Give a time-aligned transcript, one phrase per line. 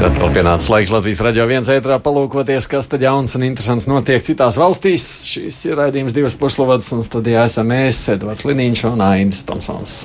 [0.00, 4.22] Ir atkal pienācis laiks Latvijas raidījā viens ētrā palūkoties, kas tad jauns un interesants notiek
[4.24, 5.02] citās valstīs.
[5.28, 9.98] Šis ir raidījums divas puslodes, un studijā esam mēs, Edvards Liniņš un Ainis Tomsons.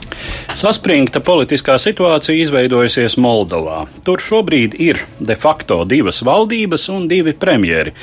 [0.51, 3.85] Saspringta politiskā situācija izveidojusies Moldovā.
[4.03, 7.95] Tur šobrīd ir de facto divas valdības un divi premjeri.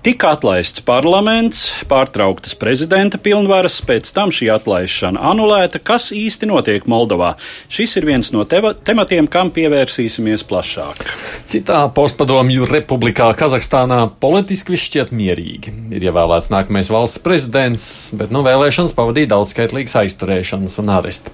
[0.00, 5.84] Tika atlaists parlaments, pārtrauktas prezidenta pilnvaras, pēc tam šī atlaišana anulēta.
[5.84, 7.34] Kas īsti notiek Moldovā?
[7.68, 11.04] Šis ir viens no tematiem, kam pievērsīsimies plašāk.
[11.48, 15.72] Citā postpadomju republikā Kazahstānā politiski viss šķiet mierīgi.
[15.94, 21.32] Ir ievēlēts nākamais valsts prezidents, bet no vēlēšanas pavadīja daudzskaitlīgas aizturēšanas un aresti.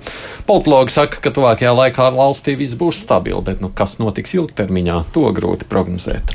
[0.48, 5.28] Politologi saka, ka tuvākajā laikā valstī viss būs stabili, bet nu, kas notiks ilgtermiņā, to
[5.36, 6.34] grūti prognozēt.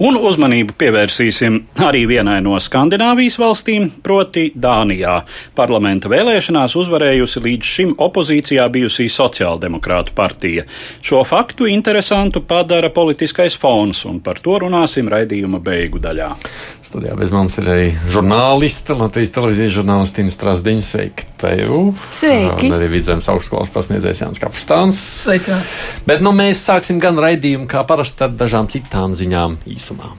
[0.00, 5.20] Un uzmanību pievērsīsim arī vienai no Skandināvijas valstīm, proti Dānijā.
[5.58, 10.66] Parlamenta vēlēšanās uzvarējusi līdz šim opozīcijā bijusī Sociāldemokrātu partija.
[11.04, 16.30] Šo faktu interesantu padara politiskais fons, un par to runāsim raidījuma beigu daļā.
[16.84, 20.86] Studijā bez mums ir arī žurnāliste, Latvijas televīzijas žurnālistīna Strasdiņa.
[20.90, 21.28] Sveiki!
[21.40, 21.76] Tev.
[22.12, 22.68] Sveiki!
[22.68, 25.00] Un arī Vidzemes augstskolas pasniedzējs Jānis Kapustāns.
[25.26, 25.76] Sveicināt!
[26.08, 30.12] Bet nu mēs sāksim gan raidījumu, kā parasti ar dažām citām ziņām īsumā.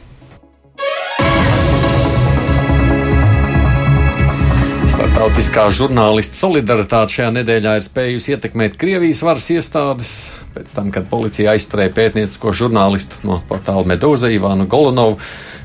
[4.92, 10.09] Startautiskā žurnālistu solidaritāte šajā nedēļā ir spējusi ietekmēt Krievijas varas iestādes.
[10.52, 15.16] Pēc tam, kad policija aizturēja pētniecisko žurnālistu no portāla Medūza Ivānu Golonovu,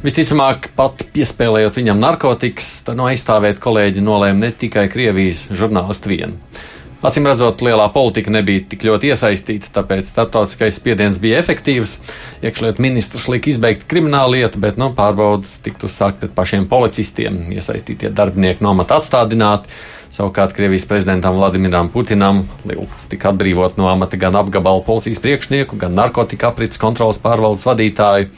[0.07, 6.39] visticamāk pat piespēlējot viņam narkotikas, tad no aizstāvēt kolēģi nolēma ne tikai Krievijas žurnālistu vienu.
[7.05, 11.99] Acīm redzot, lielā politika nebija tik ļoti iesaistīta, tāpēc starptautiskais spiediens bija efektīvs.
[12.41, 17.51] Iekšlietu ministrs lika izbeigt kriminālu lietu, bet nu, pārbauda tiktu uzsākt pret pašiem policistiem.
[17.53, 19.69] Iesaistītie darbinieki no amata atstādināti.
[20.17, 25.93] Savukārt Krievijas prezidentam Vladimiram Putinam Lilts tika atbrīvot no amata gan apgabala policijas priekšnieku, gan
[25.99, 28.31] narkotika aprits kontrolas pārvaldes vadītāju.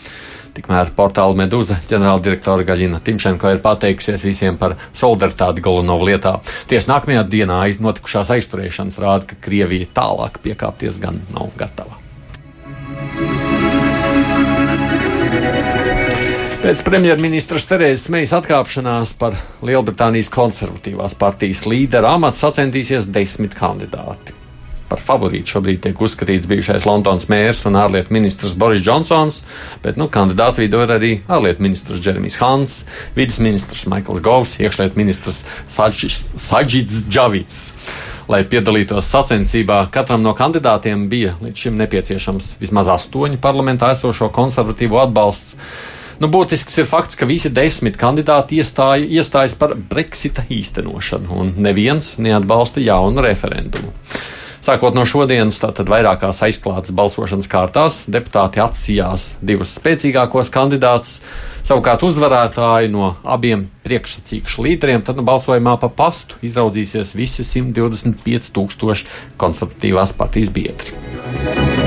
[0.59, 6.33] Tikmēr portāla Medūza ģenerāldirektora Gaļina Timšenko ir pateikusies visiem par solidaritāti Golonovu lietā.
[6.67, 12.01] Ties nākamajā dienā notikušās aizturēšanas rāda, ka Krievija tālāk piekāpties gan nav gatava.
[16.59, 24.38] Pēc premjerministras Terēzes Meijas atkāpšanās par Lielbritānijas konservatīvās partijas līdera amatu sacensties desmit kandidāti.
[24.89, 29.43] Par favorītu šobrīd tiek uzskatīts bijušais Londonas mērs un ārlietu ministrs Boris Džonsons,
[29.85, 32.79] bet nu, kandidātu vidū ir arī ārlietu ministrs Jeremijs Hants,
[33.17, 37.61] vidas ministrs Maikls Govs, iekšlietu ministrs Saģits Džavits.
[38.29, 45.01] Lai piedalītos sacensībā, katram no kandidātiem bija līdz šim nepieciešams vismaz astoņi parlamentā esošo konservatīvo
[45.01, 45.57] atbalsts.
[46.19, 52.17] Nu, būtisks ir fakts, ka visi desmit kandidāti iestāja, iestājas par Brexita īstenošanu, un neviens
[52.19, 53.95] neatbalsta jaunu referendumu.
[54.69, 61.23] Sākot no šodienas, tātad vairākās aizklātas balsošanas kārtās, deputāti atsījās divus spēcīgākos kandidātus,
[61.65, 69.09] savukārt uzvarētāji no abiem priekšsacīkšu līderiem, tad nu, balsojumā pa pastu izraudzīsies visi 125 tūkstoši
[69.41, 71.78] konservatīvās partijas biedri.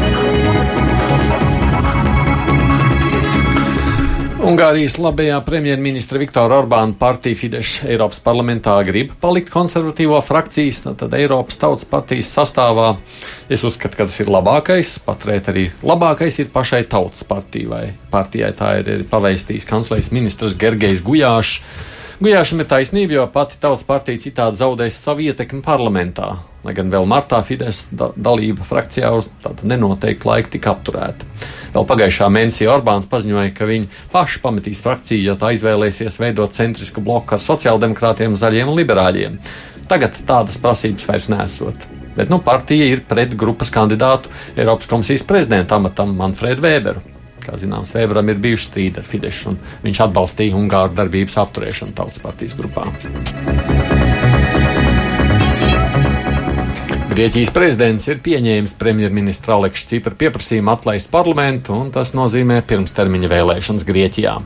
[4.51, 11.55] Ungārijas labajā premjerministra Viktora Orbāna partija Fidesz Eiropas parlamentā grib palikt konservatīvo frakcijas, tad Eiropas
[11.61, 12.89] tautas partijas sastāvā.
[13.47, 17.93] Es uzskatu, ka tas ir labākais, paturēt arī labākais ir pašai tautas partijai.
[18.11, 21.61] Partijai tā ir, ir paveistījis kanclers ministrs Gergejs Gujāšs.
[22.21, 26.27] Gujāšam ir taisnība, jo pati tautas partija citādi zaudēs savu ietekmi parlamentā,
[26.61, 31.25] lai gan vēl martā Fidesz da dalība frakcijā uz tādu nenoteiktu laiku tika apturēta.
[31.73, 37.01] Vēl pagājušā mēnesī Orbāns paziņoja, ka viņi paši pametīs frakciju, ja tā izvēlēsies veidot centrisku
[37.01, 39.39] bloku ar sociāldemokrātiem, zaļiem un liberāļiem.
[39.89, 41.87] Tagad tādas prasības vairs nesot.
[42.13, 47.01] Bet nu, partija ir pret grupas kandidātu Eiropas komisijas prezidenta amatam Manfredu Weberu.
[47.41, 52.21] Kā zināms, Weberam ir bijuši strīdi ar Fidesz, un viņš atbalstīja Ungāru darbības apturēšanu tautas
[52.21, 52.85] partijas grupā.
[57.11, 63.87] Grieķijas prezidents ir pieņēmis premjerministra Aleksa Cipra pieprasījumu atlaist parlamentu, un tas nozīmē pirmstermiņa vēlēšanas
[63.89, 64.37] Grieķijā.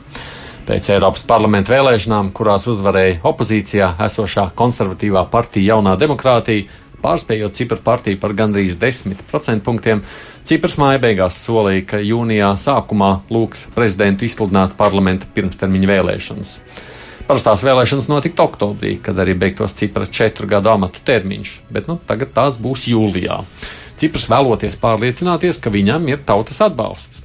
[0.66, 6.66] Pēc Eiropas parlamenta vēlēšanām, kurās uzvarēja opozīcijā esošā konservatīvā partija Jaunā demokrātija,
[7.02, 10.02] pārspējot Cipra partiju par gandrīz 10% punktiem,
[10.46, 16.52] Cipras māja beigās solīja, ka jūnijā sākumā lūgs prezidentu izsludināt parlamenta pirmstermiņa vēlēšanas.
[17.26, 22.30] Parastās vēlēšanas notiktu oktobrī, kad arī beigtos Cipra četru gadu amatu termiņš, bet nu, tagad
[22.36, 23.40] tās būs jūlijā.
[23.98, 27.24] Cipras vēloties pārliecināties, ka viņam ir tautas atbalsts.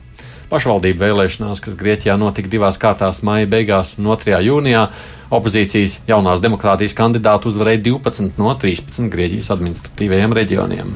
[0.52, 4.42] Pašvaldību vēlēšanās, kas Grieķijā notika divās kārtās maija beigās un 2.
[4.50, 4.88] jūnijā,
[5.32, 10.96] opozīcijas jaunās demokrātijas kandidāti uzvarēja 12 no 13 Grieķijas administratīvajiem reģioniem.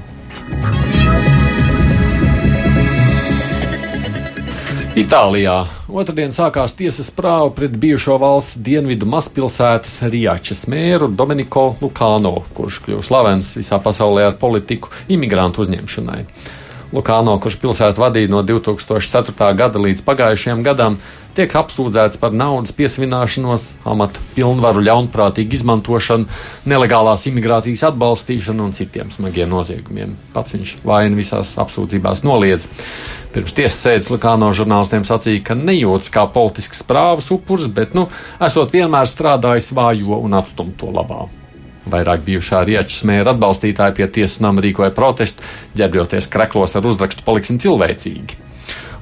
[4.95, 5.55] Itālijā
[5.91, 13.03] otrdien sākās tiesas prāva pret bijušo valsts dienvidu mazpilsētas Riačas mēru Dominico Lukāno, kurš kļuva
[13.03, 16.21] slavens visā pasaulē ar politiku imigrantu uzņemšanai.
[16.93, 19.51] Lukāno, kurš pilsētu vadīja no 2004.
[19.57, 20.97] gada līdz pagājušajam gadam,
[21.35, 26.29] tiek apsūdzēts par naudas piesavināšanos, amata pilnvaru ļaunprātīgu izmantošanu,
[26.69, 30.15] nelegālās imigrācijas atbalstīšanu un citiem smagiem noziegumiem.
[30.35, 32.69] Pats viņš vainu visās apsūdzībās noliedz.
[33.35, 38.07] Pirms tiesas sēdes Lukāno žurnālistiem sacīja, ka nejūtas kā politisks prāvas upuris, bet, nu,
[38.39, 41.25] esot vienmēr strādājis vājo un atstumto labā.
[41.91, 45.45] Vairāk bijušā rieča smēra atbalstītāji pie tiesas nama rīkoja protestu,
[45.77, 48.41] ģērbjoties kreklos ar uzrakstu Paliksim cilvēcīgi.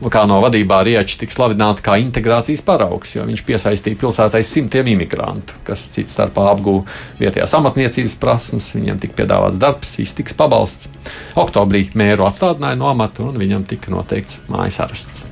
[0.04, 5.86] Lukāno vadībā Rieči tika slavināta kā integrācijas paraugs, jo viņš piesaistīja pilsētai simtiem imigrantu, kas
[5.94, 6.84] cits starpā apgūva
[7.22, 10.92] vietējās amatniecības prasmes, viņiem tika piedāvāts darbs, iztiks pabalsts.
[11.40, 15.24] Oktobrī mēru atstādināja no amata un viņam tika noteikts mājas arests.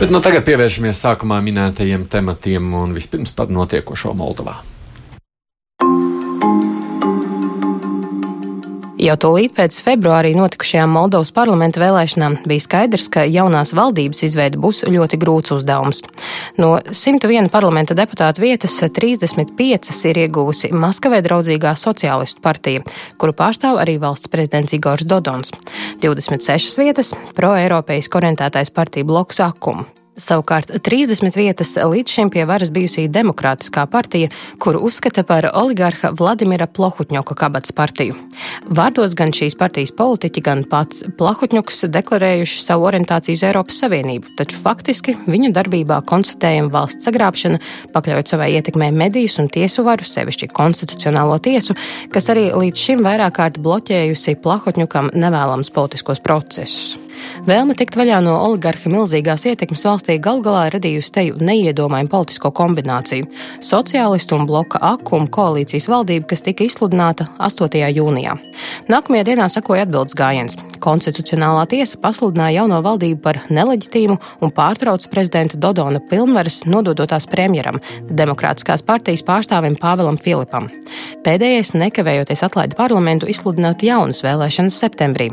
[0.00, 4.54] Bet nu, tagad pievēršamies sākumā minētajiem tematiem un vispirms par notiekošo Moldovā.
[9.00, 14.82] Jau tūlīt pēc februārī notikušajām Moldovas parlamenta vēlēšanām bija skaidrs, ka jaunās valdības izveide būs
[14.92, 16.02] ļoti grūts uzdevums.
[16.60, 22.84] No 101 parlamenta deputātu vietas 35 ir ieguvusi Maskavē draudzīgā sociālistu partija,
[23.16, 25.54] kuru pārstāv arī valsts prezidents Igors Dodons.
[26.04, 29.88] 26 vietas pro-eiropeiski orientētais partija bloks Akuma.
[30.18, 34.28] Savukārt 30 vietas līdz šim pie varas bijusī Demokrātiskā partija,
[34.60, 38.16] kuru uzskata par oligarha Vladimira Plohutņoka kabats partiju.
[38.66, 44.60] Vārdos gan šīs partijas politiķi, gan pats Plohutņoks deklarējuši savu orientāciju uz Eiropas Savienību, taču
[44.60, 47.60] faktiski viņu darbībā konstatējama valsts sagrābšana,
[47.94, 51.78] pakļaujot savai ietekmē medijus un tiesu varu, sevišķi konstitucionālo tiesu,
[52.12, 56.98] kas arī līdz šim vairāk kārt bloķējusi Plohutņokam nevēlams politiskos procesus.
[57.46, 63.28] Vēlme tikt vaļā no oligarha milzīgās ietekmes valstī gal galā radījusi teju neiedomājumu politisko kombināciju-
[63.70, 67.92] sociālistu un bloka akuma koalīcijas valdība, kas tika izsludināta 8.
[67.94, 68.36] jūnijā.
[68.88, 70.56] Nākamajā dienā sakoja atbildes gājiens.
[70.80, 77.80] Konstitucionālā tiesa pasludināja jauno valdību par neleģitīmu un pārtrauca prezidenta Dodona pilnvaras nododotās premjeram,
[78.10, 80.68] Demokrātiskās partijas pārstāvim Pāvēlam Filipam.
[81.22, 85.30] Pēdējais nekavējoties atlaida parlamentu izsludināt jaunas vēlēšanas septembrī.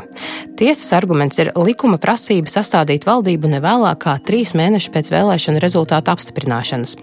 [0.56, 6.10] Tiesas arguments ir likuma likuma prasība sastādīt valdību nevēlāk kā trīs mēnešus pēc vēlēšanu rezultātu
[6.10, 6.96] apstiprināšanas.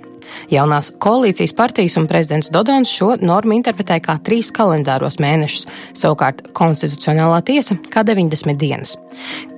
[0.51, 5.67] Jaunās koalīcijas partijas un prezidents Dodons šo normu interpretē kā trīs kalendāros mēnešus,
[5.97, 8.95] savukārt Konstitucionālā tiesa kā 90 dienas.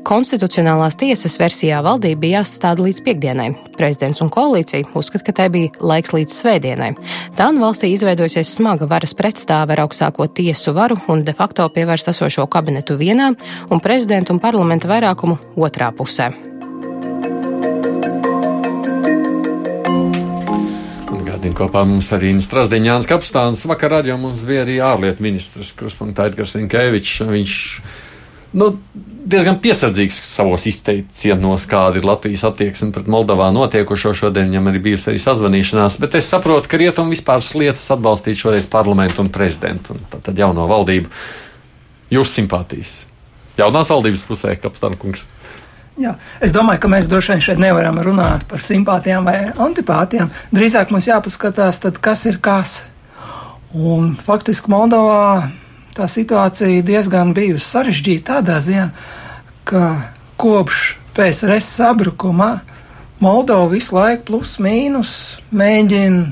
[0.07, 3.47] Konstitucionālās tiesas versijā valdība bija jāsastāda līdz piekdienai.
[3.75, 6.93] Prezidents un koalīcija uzskata, ka tai bija laiks līdz svētdienai.
[7.35, 12.13] Tā nu valstī izveidojusies smaga varas pretstāve ar augstāko tiesu varu un de facto pievērst
[12.13, 13.33] esošo kabinetu vienā
[13.69, 16.31] un prezidentu un parlamenta vairākumu otrā pusē.
[21.55, 23.63] Kopā mums arī Strasdiņš Jānis Kapstāns.
[23.69, 27.21] Vakar radio mums bija arī ārlietu ministrs Kruspunkta Edgars Rinkēvičs.
[27.29, 27.53] Viņš
[28.57, 28.69] nu,
[29.27, 34.15] diezgan piesardzīgs savos izteicienos, kāda ir Latvijas attieksme pret Moldovā notiekošo.
[34.17, 38.69] Šodien viņam arī bijusi arī sazvanīšanās, bet es saprotu, ka rietumi vispār sliecas atbalstīt šoreiz
[38.71, 41.11] parlamentu un prezidentu un tad, jauno valdību.
[42.17, 43.01] Jūs simpātijas.
[43.57, 45.25] Jaunās valdības pusē, Kapstāna kungs.
[45.97, 46.13] Jā,
[46.45, 50.29] es domāju, ka mēs droši vien šeit nevaram runāt par simpātijām vai antipātijām.
[50.53, 52.83] Drīzāk mums jāpaskatās, tad, kas ir kas.
[53.73, 55.49] Un faktiski Moldovā
[55.97, 58.87] tā situācija diezgan bijusi sarežģīta tādā ziņā,
[59.67, 59.83] ka
[60.37, 60.83] kopš
[61.17, 62.59] PSRS sabrukuma
[63.19, 65.11] Moldova visu laiku plus mīnus
[65.49, 66.27] mēģina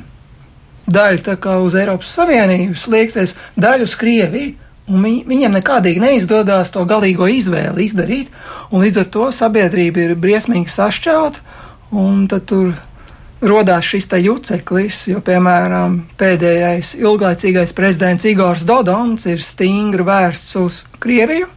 [0.86, 4.54] daļu tā kā uz Eiropas Savienību sliekties, daļu uz Krieviju.
[4.86, 8.30] Un viņi, viņiem nekādīgi neizdodas to galīgo izvēli izdarīt,
[8.70, 11.42] un līdz ar to sabiedrība ir briesmīgi sašķelta,
[11.98, 12.76] un tad tur
[13.42, 20.82] rodās šis te juceklis, jo, piemēram, pēdējais ilglaicīgais prezidents Igors Dodons ir stingri vērsts uz
[21.02, 21.50] Krieviju,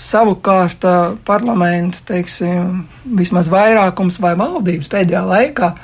[0.00, 0.86] savukārt
[1.26, 2.84] parlamentu, teiksim,
[3.18, 5.74] vismaz vairākums vai valdības pēdējā laikā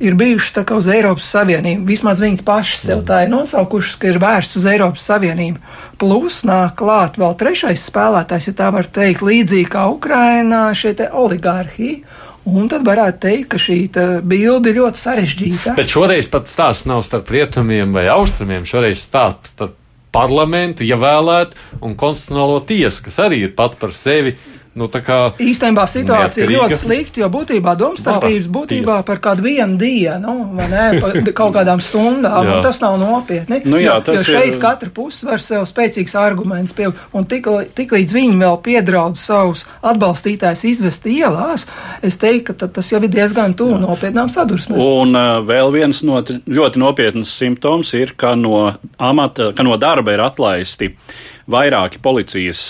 [0.00, 1.86] ir bijušas tā kā uz Eiropas Savienību.
[1.88, 5.62] Vismaz viņas pašas sev tā ir nosaukušas, ka ir vērsts uz Eiropas Savienību.
[5.98, 11.10] Plus nāk klāt vēl trešais spēlētājs, ja tā var teikt, līdzīgi kā Ukrainā, šie te
[11.10, 12.02] oligārhiji.
[12.48, 13.80] Un tad varētu teikt, ka šī
[14.24, 15.74] bilde ir ļoti sarežģīta.
[15.76, 18.64] Bet šoreiz pat stāsts nav starp rietumiem vai austrumiem.
[18.64, 19.74] Šoreiz stāsts starp
[20.14, 24.38] parlamentu, ievēlētu un konstitucionālo tiesu, kas arī ir pat par sevi
[24.78, 30.68] Nu, Īstenībā situācija ir ļoti slikta, jo būtībā domstarpības būtībā par kādu vienu dienu, vai
[30.70, 33.60] ne, par kaut kādām stundām, un tas nav nopietni.
[33.66, 34.60] Nu, jā, jo, jo šeit ir...
[34.62, 39.64] katra puse var sev spēcīgs arguments pie, un tik, tik līdz viņi vēl piedraud savus
[39.82, 41.66] atbalstītājus izvest ielās,
[42.04, 44.78] es teiktu, ka tas jau ir diezgan tuvu nopietnām sadursmēm.
[44.78, 48.68] Un uh, vēl viens no ļoti nopietnas simptoms ir, ka no
[48.98, 50.92] amata, ka no darba ir atlaisti
[51.50, 52.62] vairāki policijas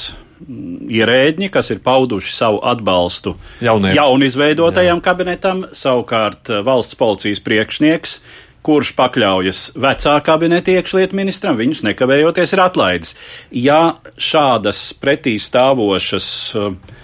[0.88, 3.95] ierēģi, kas ir pauduši savu atbalstu Jaunie.
[3.97, 5.04] jaunizveidotajam Jā.
[5.04, 8.21] kabinetam, savukārt eh, valsts policijas priekšnieks
[8.68, 13.14] kurš pakļaujas vecā kabineta iekšlietu ministram, viņus nekavējoties ir atlaidis.
[13.54, 13.80] Ja
[14.21, 16.28] šādas pretī stāvošas
[16.59, 16.97] eh,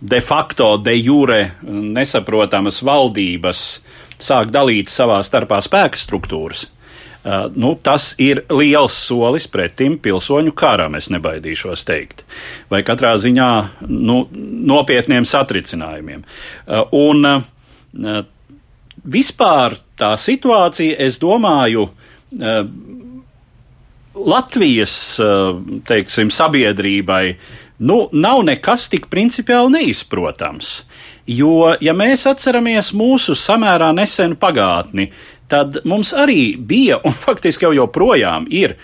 [0.00, 3.62] de facto, de jure nesaprotamas valdības
[4.22, 6.66] sāk dalīt savā starpā spēka struktūras,
[7.54, 12.22] nu, tas ir liels solis pretim pilsoņu karam, es nebaidīšos teikt,
[12.70, 13.50] vai katrā ziņā
[13.88, 14.20] nu,
[14.70, 16.22] nopietniem satricinājumiem.
[16.22, 18.22] Uh, un uh,
[19.06, 21.88] vispār tā situācija, es domāju,
[24.16, 24.94] Latvijas
[25.86, 27.22] teiksim, sabiedrībai
[27.86, 30.72] nu, nav nekas tik principiāli neizprotams.
[31.26, 35.08] Jo, ja mēs atceramies mūsu samērā nesenu pagātni,
[35.50, 38.76] tad mums arī bija, un faktiski jau joprojām ir,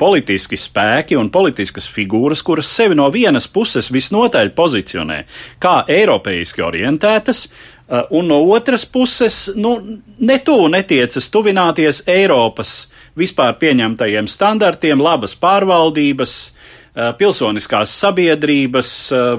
[0.00, 5.20] politiski spēki un politiskas figūras, kuras sevi no vienas puses visnotaļ pozicionē
[5.60, 9.76] kā eiropeiski orientētas, uh, un no otras puses, nu,
[10.20, 12.74] netuvu netiecas tuvināties Eiropas
[13.18, 19.34] vispār pieņemtajiem standartiem, labas pārvaldības, uh, pilsoniskās sabiedrības, uh,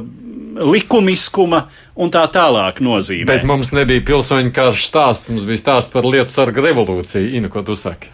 [0.62, 1.68] likumiskuma
[2.00, 3.28] un tā tālāk nozīmē.
[3.28, 7.34] Bet mums nebija pilsoņu karš stāsts, mums bija stāsts par lietu sarga revolūciju.
[7.38, 8.12] Ina, ko tu saki?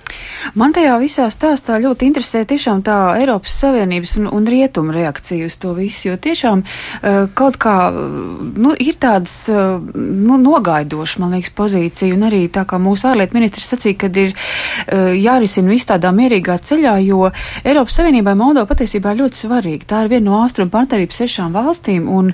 [0.58, 5.58] Man tajā visā stāstā ļoti interesē tiešām tā Eiropas Savienības un, un rietumu reakcija uz
[5.62, 11.54] to visu, jo tiešām uh, kaut kā, nu, ir tādas, uh, nu, nogaidoša, man liekas,
[11.58, 16.14] pozīcija, un arī tā kā mūsu ārlietu ministrs sacīja, kad ir uh, jārisina viss tādā
[16.16, 17.30] mierīgā ceļā, jo
[17.64, 19.90] Eiropas Savienībai Moldova patiesībā ir ļoti svarīga.
[19.92, 22.32] Tā ir viena no austrumu partnerības sešām valstīm, un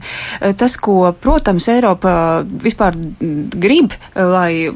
[0.60, 2.94] tas, ko, protams, Protams, Eiropa vispār
[3.58, 4.70] grib, lai,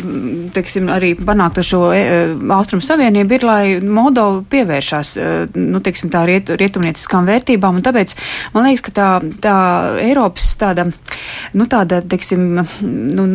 [0.55, 1.99] teiksim, arī panāktu šo e,
[2.55, 5.11] Austrumu Savienību, ir, lai Moldova pievēršās,
[5.53, 8.15] nu, teiksim, tā riet, rietumnieciskām vērtībām, un tāpēc
[8.55, 9.09] man liekas, ka tā,
[9.43, 9.57] tā
[10.01, 10.87] Eiropas tāda,
[11.53, 12.47] nu, tāda, teiksim,
[12.81, 13.27] nu,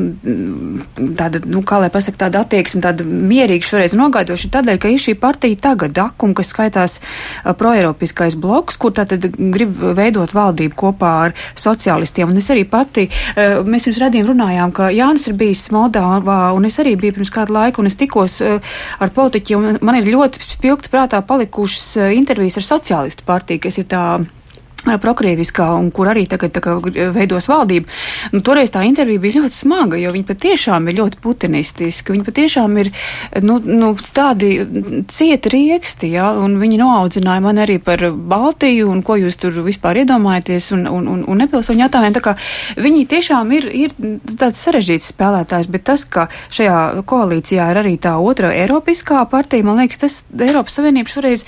[1.23, 5.07] tāda, nu, kā lai pasaka, tāda attieksme, tāda mierīga šoreiz nogaidoša ir tādēļ, ka ir
[5.07, 6.99] šī partija tagad, Dakum, kas skaitās
[7.47, 13.12] proeiropiskais bloks, kur tātad grib veidot valdību kopā ar sociālistiem, un es arī pati Eh,
[13.37, 17.57] mēs pirms radījuma runājām, ka Jānis ir bijis Moldāvā, un es arī biju pirms kādu
[17.57, 22.61] laiku, un es tikos eh, ar politiķiem, man ir ļoti spilgti prātā palikušas eh, intervijas
[22.61, 24.04] ar sociālistu partiju, kas ir tā
[25.03, 26.77] prokrieviskā un kur arī tagad kā,
[27.15, 27.89] veidos valdību.
[28.35, 32.15] Nu, toreiz tā intervija bija ļoti smaga, jo viņi patiešām ir ļoti putinistiski.
[32.15, 32.91] Viņi patiešām ir
[33.45, 34.53] nu, nu, tādi
[35.11, 40.03] cieti rieksti, ja, un viņi noaudzināja man arī par Baltiju un ko jūs tur vispār
[40.03, 42.17] iedomājaties un, un, un, un nepilsoņu jautājumiem.
[42.19, 42.37] Tā kā
[42.83, 43.97] viņi tiešām ir, ir
[44.39, 49.81] tāds sarežģīts spēlētājs, bet tas, ka šajā koalīcijā ir arī tā otra Eiropiskā partija, man
[49.83, 51.47] liekas, tas Eiropas Savienība šoreiz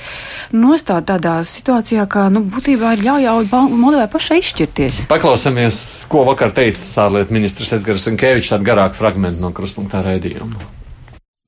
[0.55, 5.01] nostāda tādā situācijā, ka, nu, būtībā ir jāļauj jāļauj Moldovai pašai izšķirties.
[5.11, 5.79] Paklausāmies,
[6.13, 10.71] ko vakar teica ārlietu ministrs Edgars Inkevičs, tādu garāku fragmentu no kruspunktā raidījuma.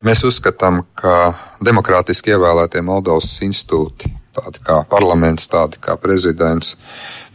[0.07, 1.33] Mēs uzskatām, ka
[1.65, 6.75] demokrātiski ievēlētie Moldovas institūti, tādi kā parlaments, tādi kā prezidents,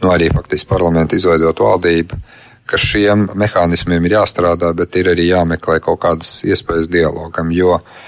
[0.02, 2.20] nu arī faktiski parlamenta izveidot valdību,
[2.70, 8.00] ka šiem mehānismiem ir jāstrādā, bet ir arī jāmeklē kaut kādas iespējas dialogam, jo uh,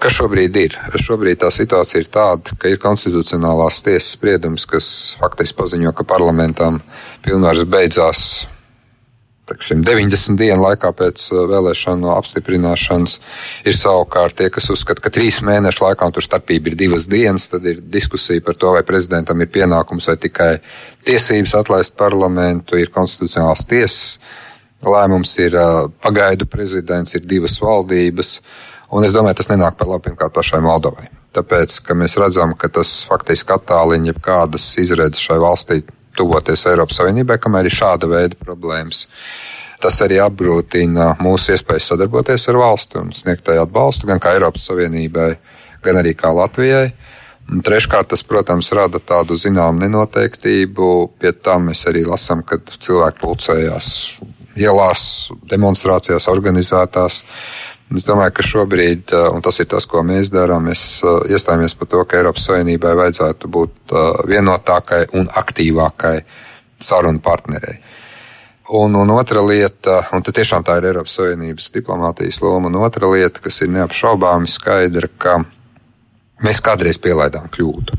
[0.00, 0.76] Kas šobrīd ir?
[0.96, 4.86] Šobrīd tā situācija ir tāda, ka ir konstitucionālās tiesas spriedums, kas
[5.20, 6.80] faktiski paziņo, ka parlamentam
[7.26, 8.22] pilnvaras beidzās
[9.50, 13.18] teksim, 90 dienu laikā pēc uh, vēlēšanu apstiprināšanas.
[13.66, 17.48] Ir savukārt tie, kas uzskata, ka trīs mēnešu laikā, un tur starpība ir divas dienas,
[17.50, 20.52] tad ir diskusija par to, vai prezidentam ir pienākums vai tikai
[21.08, 24.20] tiesības atlaist parlamentu, ir konstitucionāls tiesas.
[24.80, 28.38] Lēmums ir uh, pagaidu prezidents, ir divas valdības.
[28.90, 31.06] Un es domāju, tas nenāk par labu pirmkārt pašai Moldovai.
[31.36, 35.78] Tāpēc, ka mēs redzam, ka tas faktiski attālina jebkādas izredzes šai valstī
[36.18, 39.04] tuvoties Eiropas Savienībai, kamēr ir šāda veida problēmas.
[39.80, 44.66] Tas arī apgrūtina mūsu iespējas sadarboties ar valsti un sniegt tai atbalstu gan kā Eiropas
[44.68, 45.30] Savienībai,
[45.86, 46.90] gan arī kā Latvijai.
[47.50, 50.90] Un treškārt, tas, protams, rada tādu zināmu nenoteiktību.
[51.18, 53.88] Pie tam mēs arī lasām, ka cilvēki pulcējās
[54.60, 55.02] ielās,
[55.50, 57.24] demonstrācijās organizētās.
[57.90, 62.04] Es domāju, ka šobrīd, un tas ir tas, ko mēs darām, mēs iestājāmies par to,
[62.06, 63.94] ka Eiropas Savienībai vajadzētu būt
[64.30, 66.20] vienotākai un aktīvākai
[66.80, 67.80] sarunu partnerei.
[68.78, 73.42] Un, un otra lieta, un tiešām tā ir Eiropas Savienības diplomātijas loma, un otra lieta,
[73.42, 75.40] kas ir neapšaubāmi skaidra, ka
[76.46, 77.98] mēs kādreiz pielaidām kļūdu.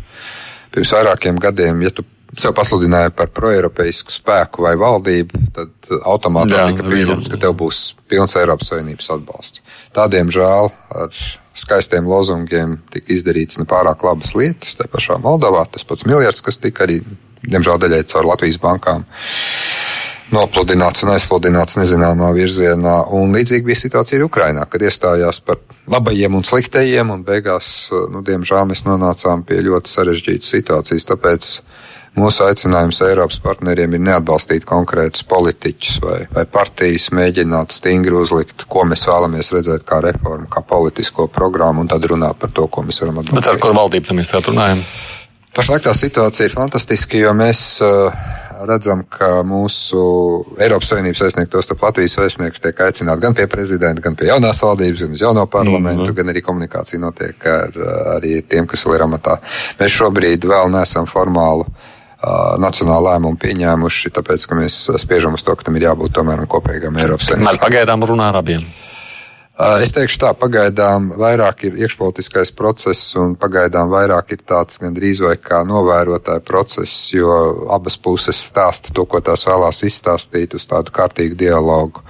[0.71, 2.07] Pirms vairākiem gadiem, ja tu
[2.39, 8.38] sev pasludināja par proeiropeisku spēku vai valdību, tad automātiski tika pieņemts, ka tev būs pilns
[8.39, 9.63] Eiropas Savienības atbalsts.
[9.95, 11.15] Tādiem žēl ar
[11.57, 14.77] skaistiem lozungiem tika izdarīts nepārāk labas lietas.
[14.79, 17.01] Tā pašā Moldovā tas pats miljards, kas tika arī,
[17.43, 19.05] diemžēl, daļai caur Latvijas bankām
[20.31, 22.95] nopludināts un aizpludināts nezināmā virzienā.
[23.17, 25.60] Un līdzīgi bija situācija arī Ukrainā, kad iestājās par
[25.91, 31.07] labajiem un sliktajiem, un beigās, nu, diemžēl, mēs nonācām pie ļoti sarežģītas situācijas.
[31.12, 31.50] Tāpēc
[32.11, 38.83] Mūsu aicinājums Eiropas partneriem ir neatbalstīt konkrētus politiķus vai, vai partijas, mēģināt stingri uzlikt, ko
[38.89, 42.99] mēs vēlamies redzēt kā reformu, kā politisko programmu, un tad runāt par to, ko mēs
[42.99, 43.39] varam atbalstīt.
[43.39, 44.83] Bet ar kuru valdību mēs tā runājam?
[45.55, 48.11] Pašlaik tā situācija ir fantastiska, jo mēs uh,
[48.67, 50.01] redzam, ka mūsu
[50.59, 55.05] Eiropas Savienības vēstnieks, starp Latvijas vēstnieks, tiek aicināts gan pie prezidenta, gan pie jaunās valdības,
[55.05, 56.19] gan uz jauno parlamentu, mm -hmm.
[56.19, 57.79] gan arī komunikācija notiek ar
[58.17, 59.37] arī tiem, kas vēl ir amatā.
[59.79, 61.67] Mēs šobrīd vēl nesam formāli
[62.61, 66.99] nacionālu lēmumu pieņēmuši, tāpēc, ka mēs spiežam uz to, ka tam ir jābūt tomēr kopīgam
[67.01, 67.49] Eiropas Savienības.
[67.49, 68.65] Mēs pagaidām runā ar abiem.
[69.81, 75.35] Es teikšu tā, pagaidām vairāk ir iekšpolitiskais process un pagaidām vairāk ir tāds gandrīz vai
[75.37, 77.29] kā novērotāja process, jo
[77.73, 82.01] abas puses stāsta to, ko tās vēlās izstāstīt uz tādu kārtīgu dialogu,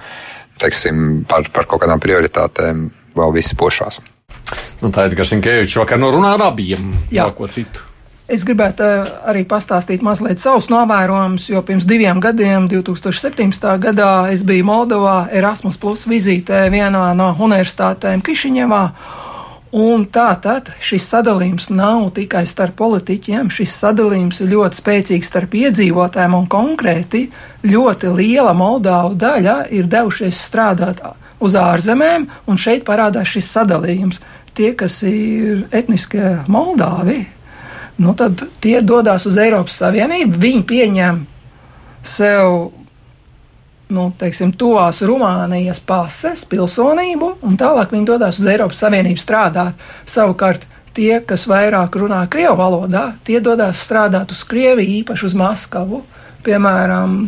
[0.62, 2.86] teiksim, par, par kaut kādām prioritātēm
[3.18, 4.00] vēl visi pošās.
[4.80, 6.94] Nu, tā ir Garsinkevičs vakar norunā ar abiem.
[7.12, 7.91] Jā, ko citu.
[8.32, 13.66] Es gribētu eh, arī pastāstīt mazliet savus novērojumus, jo pirms diviem gadiem, 2017.
[13.82, 18.80] gadā, es biju Moldovā Erasmus Plus vizītē vienā no universitātēm Kišiņevā.
[19.82, 25.58] Un tā tad šis sadalījums nav tikai starp politiķiem, šis sadalījums ir ļoti spēcīgs starp
[25.60, 27.26] iedzīvotājiem un konkrēti
[27.68, 31.04] ļoti liela Moldāvu daļa ir devušies strādāt
[31.40, 34.24] uz ārzemēm, un šeit parādās šis sadalījums.
[34.56, 37.20] Tie, kas ir etniskie Moldāvi,
[37.98, 41.20] nu tad tie dodas uz Eiropas Savienību, viņi pieņem
[42.02, 42.72] sev,
[43.92, 49.80] nu, teiksim, tuvās Rumānijas pases, pilsonību, un tālāk viņi dodas uz Eiropas Savienību strādāt.
[50.08, 56.02] Savukārt tie, kas vairāk runā Krievu valodā, tie dodas strādāt uz Krieviju, īpaši uz Maskavu,
[56.44, 57.18] piemēram,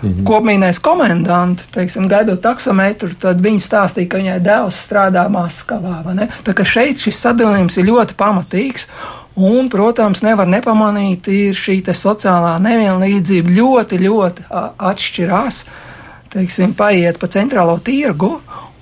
[0.00, 0.24] Mhm.
[0.24, 6.00] Kopmīnais komendants, teiksim, gaidot taksometru, tad viņi stāstīja, ka viņai dēls strādā Maskavā.
[6.46, 8.86] Tā kā šeit šis sadalījums ir ļoti pamatīgs.
[9.38, 15.60] Un, protams, nevar nepamanīt, ir šī sociālā nevienlīdzība ļoti, ļoti atšķirās.
[16.30, 18.36] Teiksim, paiet pa centrālo tirgu,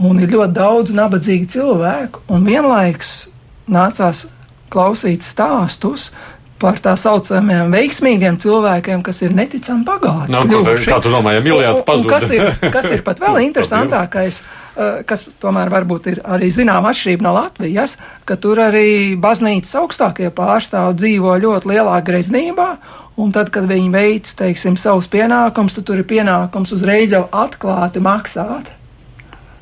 [0.04, 3.28] un ir ļoti daudz nabadzīgu cilvēku, un vienlaiks
[3.68, 4.26] nācās
[4.72, 6.10] klausīt stāstus
[6.58, 10.32] par tā saucamiem veiksmīgiem cilvēkiem, kas ir neticami bagāti.
[10.34, 12.08] Nav, nu, kā tu domā, ja miljards pazūd?
[12.10, 17.26] Kas ir, kas ir pat vēl interesantākais, eh, kas tomēr varbūt ir arī zinām atšķirība
[17.26, 17.96] no Latvijas,
[18.28, 22.70] ka tur arī baznīcas augstākie pārstāvi dzīvo ļoti lielā greznībā,
[23.18, 28.02] un tad, kad viņi veic, teiksim, savus pienākumus, tad tur ir pienākums uzreiz jau atklāti
[28.02, 28.74] maksāt.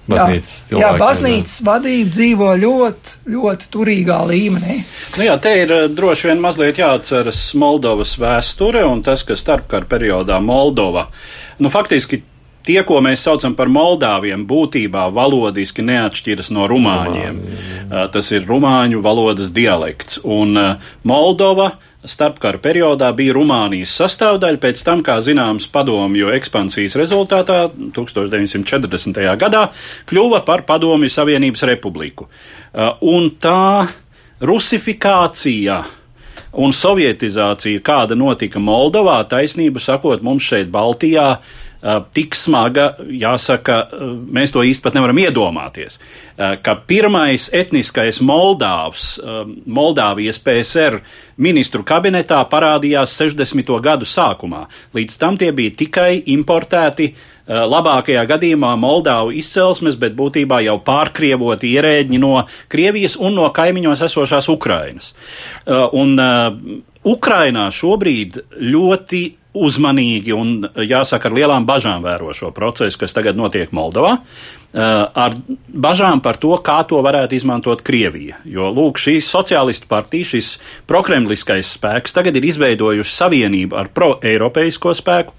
[0.06, 4.78] Baznīcas jā, jā, baznīcas vadība dzīvo ļoti, ļoti turīgā līmenī.
[5.16, 9.88] Nu jā, te ir eh, droši vien mazliet jāatceras Moldovas vēsture un tas, ka starpkara
[9.90, 11.08] periodā Moldova,
[11.58, 12.22] nu faktiski
[12.66, 17.42] tie, ko mēs saucam par Moldāviem, būtībā valodiski neatšķiras no rumāņiem.
[17.42, 20.22] Rumāņi, eh, tas ir rumāņu valodas dialekts.
[20.22, 21.72] Un eh, Moldova
[22.08, 27.66] starpkara periodā bija Rumānijas sastāvdaļa, pēc tam, kā zināms, padomju ekspansijas rezultātā
[27.96, 29.20] 1940.
[29.40, 29.66] gadā
[30.10, 32.26] kļuva par Padomju Savienības republiku.
[32.26, 33.86] Uh, un tā
[34.40, 35.82] rusifikācija
[36.56, 41.65] un sovietizācija, kāda notika Moldovā, taisnību sakot, mums šeit Baltijā, uh,
[42.12, 45.98] tik smaga, jāsaka, eh, mēs to īsti pat nevaram iedomāties.
[46.38, 49.20] Eh, ka pirmais etniskais Moldāvs,
[49.66, 51.00] Moldāvijas PSR
[51.38, 53.80] ministru kabinetā parādījās 60.
[53.80, 54.66] gadu sākumā.
[54.94, 57.14] Līdz tam tie bija tikai importēti
[57.46, 64.48] labākajā gadījumā Moldāvu izcelsmes, bet būtībā jau pārkrievoti ierēģi no Krievijas un no kaimiņos esošās
[64.48, 65.14] Ukrainas.
[65.92, 66.18] Un
[67.06, 69.22] Ukrainā šobrīd ļoti
[69.56, 74.18] uzmanīgi un, jāsaka, ar lielām bažām vēro šo procesu, kas tagad notiek Moldovā.
[74.76, 74.82] Eh,
[75.14, 75.32] ar
[75.72, 78.42] bažām par to, kā to varētu izmantot Krievija.
[78.44, 80.50] Jo, lūk, šīs sociālistu partija, šis
[80.90, 85.32] prokremliskais spēks tagad ir izveidojuši savienību ar pro-eiropeisko spēku,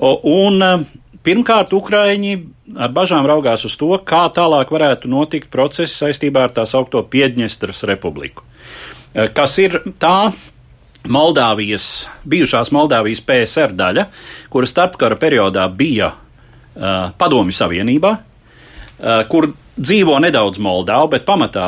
[0.00, 0.82] un eh,
[1.22, 2.34] pirmkārt, Ukraiņi
[2.74, 7.84] ar bažām raugās uz to, kā tālāk varētu notikt procesi saistībā ar tā saukto Piedņestras
[7.86, 8.42] republiku,
[9.36, 10.32] kas ir tā
[11.04, 14.06] Moldāvijas, bijušās Moldāvijas PSR daļa,
[14.52, 21.66] kura starpkara periodā bija uh, Padomju Savienībā, uh, kur dzīvo nedaudz Moldāvu, bet pamatā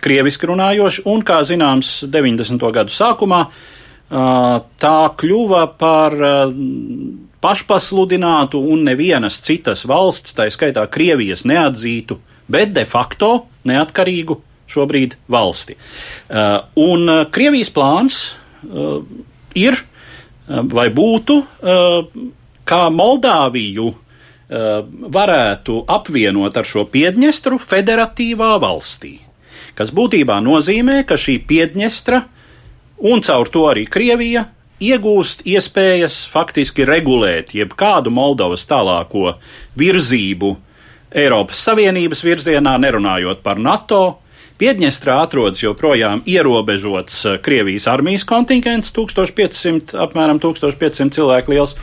[0.00, 2.64] krieviski runājoši, un, kā zināms, 90.
[2.72, 6.56] gadu sākumā uh, tā kļuva par uh,
[7.44, 12.16] pašpasludinātu un nevienas citas valsts, tā skaitā Krievijas neatzītu,
[12.48, 13.34] bet de facto
[13.68, 15.76] neatkarīgu šobrīd valsti.
[15.76, 18.22] Uh, un Krievijas plāns
[19.58, 22.28] ir uh, vai būtu, uh,
[22.68, 23.96] kā Moldāviju uh,
[25.18, 29.18] varētu apvienot ar šo Piedņestru federatīvā valstī,
[29.78, 32.22] kas būtībā nozīmē, ka šī Piedņestra
[33.08, 39.34] un caur to arī Krievija iegūst iespējas faktiski regulēt jebkādu Moldovas tālāko
[39.78, 40.54] virzību
[41.18, 44.20] Eiropas Savienības virzienā, nerunājot par NATO,
[44.58, 51.76] Piedņestrā atrodas joprojām ierobežots eh, Krievijas armijas kontingents, 1500, apmēram 1500 cilvēku liels.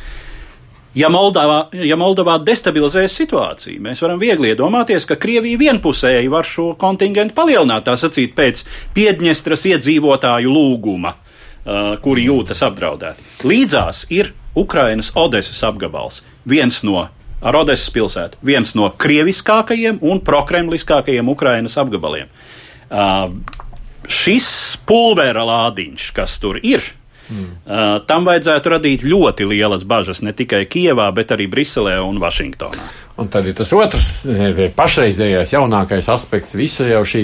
[0.96, 6.70] Ja Moldavā, ja Moldavā destabilizēs situāciju, mēs varam viegli iedomāties, ka Krievija vienpusēji var šo
[6.80, 8.64] kontingentu palielināt, tā sacīt, pēc
[8.96, 13.28] Piedņestras iedzīvotāju lūguma, uh, kuri jūtas apdraudēti.
[13.44, 17.10] Līdzās ir Ukrainas Odesas apgabals, viens no
[17.42, 22.32] ar Odesas pilsētu, viens no krieviskākajiem un prokremliskākajiem Ukrainas apgabaliem.
[22.89, 23.32] Uh,
[24.12, 24.48] šis
[24.86, 26.84] pulvera lādiņš, kas tur ir,
[27.30, 27.48] mm.
[27.65, 32.86] uh, tam vajadzētu radīt ļoti lielas bažas ne tikai Kijevā, bet arī Briselē un Vašingtonā.
[33.15, 34.10] Un tad ir tas otrs,
[34.76, 36.58] pašreizējais jaunākais aspekts.
[36.60, 37.21] Visa jau šī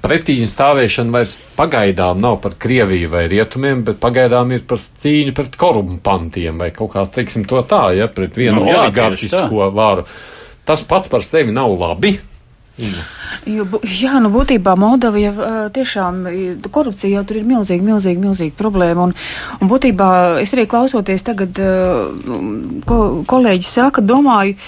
[0.00, 5.60] pretīņa stāvēšana vairs pagaidām nav par Krieviju vai Rietumiem, bet pagaidām ir par cīņu pret
[5.60, 10.08] korumpantiem vai kaut kā, teiksim, to tā, ja, pret vienu Nu, jā, oligarhisko varu.
[10.64, 12.16] Tas pats par sevi nav labi.
[13.48, 15.32] Jo, jā, nu būtībā Moldova jau
[15.72, 16.24] tiešām
[16.72, 19.06] korupcija jau tur ir milzīga, milzīga, milzīga problēma.
[19.08, 19.14] Un,
[19.60, 20.08] un būtībā
[20.42, 21.60] es arī klausoties tagad,
[22.88, 22.98] ko
[23.30, 24.58] kolēģis saka, domāju,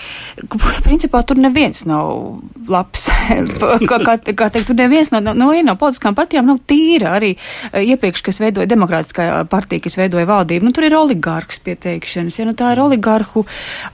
[0.48, 2.40] ka principā tur neviens nav
[2.72, 3.08] labs.
[3.90, 7.16] kā, kā, kā teikt, tur neviens no, no, no politiskām partijām nav tīra.
[7.18, 7.34] Arī
[7.76, 12.40] iepriekš, kas veidoja demokrātiskā partija, kas veidoja valdību, nu tur ir oligarks pieteikšanas.
[12.40, 13.44] Ja, nu, tā ir oligarhu,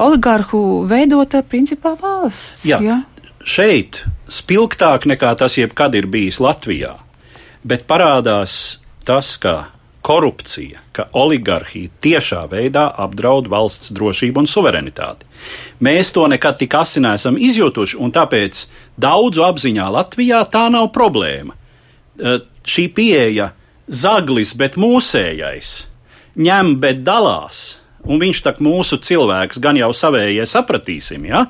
[0.06, 2.66] oligarhu veidota principā valsts.
[2.68, 2.82] Jā.
[2.84, 3.02] Ja?
[3.48, 6.94] Šeit spilgtāk nekā tas jebkad ir bijis Latvijā,
[7.64, 9.70] bet parādās tas, ka
[10.04, 15.26] korupcija, ka oligarhija tiešā veidā apdraud valsts drošību un suverenitāti.
[15.84, 18.62] Mēs to nekad tik asi neesam izjutuši, un tāpēc
[19.00, 21.56] daudzu apziņā Latvijā tā nav problēma.
[22.20, 23.46] Eh, Šī pieeja
[23.88, 25.68] zaglis, bet mūsējais,
[26.36, 31.46] ņem, bet dalās, un viņš tak mūsu cilvēks gan jau savējie sapratīsim, ja?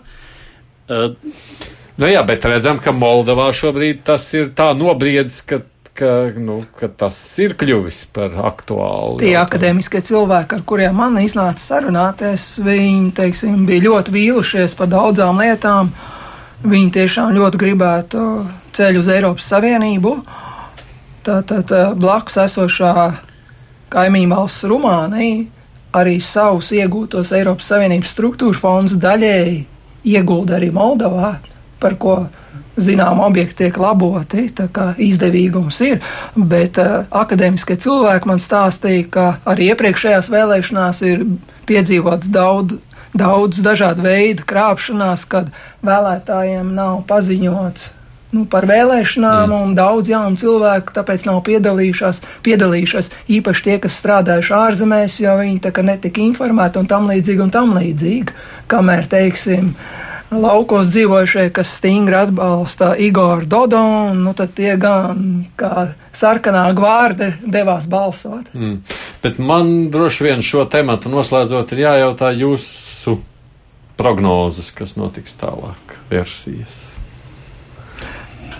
[1.98, 5.58] Eh, Nu jā, bet redzam, ka Moldovā šobrīd tas ir tā nobriedis, ka,
[5.98, 9.16] ka, nu, ka tas ir kļuvis par aktuālu.
[9.18, 15.42] Tie akadēmiskie cilvēki, ar kuriem man iznāca sarunāties, viņi, teiksim, bija ļoti vīlušies par daudzām
[15.42, 15.90] lietām.
[16.62, 18.22] Viņi tiešām ļoti gribētu
[18.78, 20.14] ceļu uz Eiropas Savienību.
[21.26, 22.94] Tātad blakus esošā
[23.90, 25.46] kaimiņu valsts Rumānija
[25.98, 29.62] arī savus iegūtos Eiropas Savienības struktūra fondus daļēji
[30.14, 31.38] iegulda arī Moldovā,
[31.82, 32.18] par ko
[32.78, 35.98] zinām objekti tiek laboti, tā kā izdevīgums ir,
[36.36, 41.26] bet uh, akadēmiskie cilvēki man stāstīja, ka arī iepriekšējās vēlēšanās ir
[41.68, 42.78] piedzīvots daudz,
[43.18, 45.50] daudz dažādu veidu krāpšanās, kad
[45.86, 47.94] vēlētājiem nav paziņots
[48.36, 49.62] nu, par vēlēšanām, mm.
[49.62, 55.62] un daudz jaunu cilvēku tāpēc nav piedalījušās, piedalījušās, īpaši tie, kas strādājuši ārzemēs, jo viņi
[55.64, 58.36] tā kā netika informēti un tam līdzīgi un tam līdzīgi,
[58.70, 59.72] kamēr, teiksim,
[60.30, 67.88] laukos dzīvojušie, kas stingri atbalsta Igoru Dodonu, nu tad tie gan kā sarkanā gvārde devās
[67.90, 68.52] balsot.
[68.54, 68.82] Mm.
[69.22, 73.18] Bet man droši vien šo tematu noslēdzot ir jājautā jūsu
[73.98, 76.87] prognozes, kas notiks tālāk, versijas.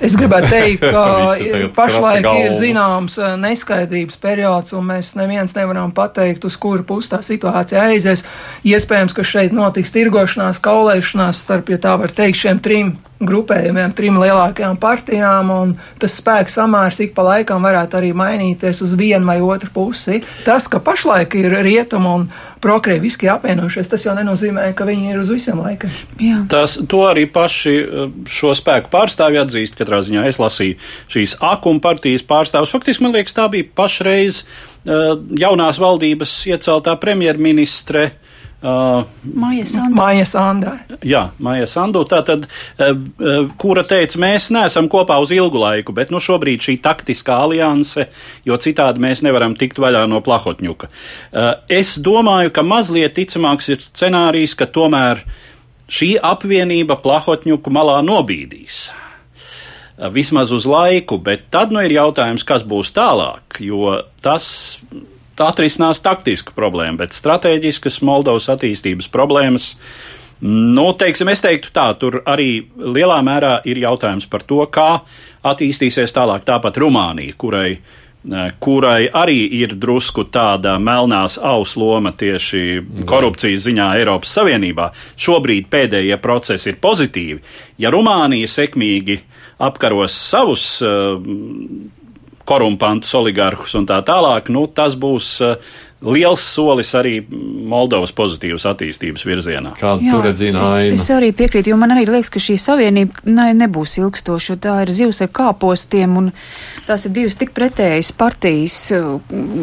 [0.05, 6.47] Es gribētu teikt, ka pašlaik ir zināms eh, neskaidrības periods, un mēs neviens nevaram pateikt,
[6.49, 8.25] uz kuru pusi tā situācija aizies.
[8.69, 14.19] Iespējams, ka šeit notiks tirgošanās, kaulēšanās starp, ja tā var teikt, šiem trim grupējumiem, trim
[14.23, 19.41] lielākajām partijām, un tas spēks samērs ik pa laikam varētu arī mainīties uz vienu vai
[19.43, 20.21] otru pusi.
[20.47, 22.29] Tas, ka pašlaik ir rietumu un
[22.61, 25.93] prokrieviski apvienojušies, tas jau nenozīmē, ka viņi ir uz visiem laikiem.
[26.23, 26.41] Jā.
[26.51, 29.79] Tas, to arī paši eh, šo spēku pārstāvji atzīst.
[29.79, 30.79] Katrā ziņā es lasīju
[31.13, 32.73] šīs akuma partijas pārstāvus.
[32.75, 38.09] Faktiski man liekas, tā bija pašreiz uh, jaunās valdības ieceltā premjerministre
[38.59, 39.05] Uh.
[39.23, 40.73] Maija Sandā.
[41.07, 46.11] Jā, Maija Sandu, tātad, uh, uh, kura teica, mēs neesam kopā uz ilgu laiku, bet
[46.11, 48.09] nu šobrīd šī taktiskā alianse,
[48.49, 50.89] jo citādi mēs nevaram tikt vaļā no plahotņuka.
[50.91, 55.23] Uh, es domāju, ka mazliet ticamāks ir scenārijs, ka tomēr
[55.87, 58.89] šī apvienība plahotņuku malā nobīdīs.
[58.91, 64.51] Uh, vismaz uz laiku, bet tad nu ir jautājums, kas būs tālāk, jo tas
[65.45, 69.75] atrisinās taktisku problēmu, bet strateģiskas Moldovas attīstības problēmas.
[70.41, 75.01] Nu, teiksim, es teiktu tā, tur arī lielā mērā ir jautājums par to, kā
[75.49, 82.63] attīstīsies tālāk tāpat Rumānija, kurai, eh, kurai arī ir drusku tāda melnās ausloma tieši
[83.07, 84.93] korupcijas ziņā Eiropas Savienībā.
[85.19, 87.41] Šobrīd pēdējie procesi ir pozitīvi.
[87.79, 89.21] Ja Rumānija sekmīgi
[89.59, 91.19] apkaros savus uh,
[92.49, 97.19] korumpantus, oligarhus un tā tālāk, nu, tas būs uh, liels solis arī
[97.69, 99.75] Moldovas pozitīvas attīstības virzienā.
[99.79, 100.95] Kādu tur redzina aina?
[100.95, 104.59] Es, es arī piekrītu, jo man arī liekas, ka šī savienība ne, nebūs ilgstoša, jo
[104.63, 106.31] tā ir zivs ar kāpostiem un
[106.87, 108.77] tās ir divas tik pretējas partijas,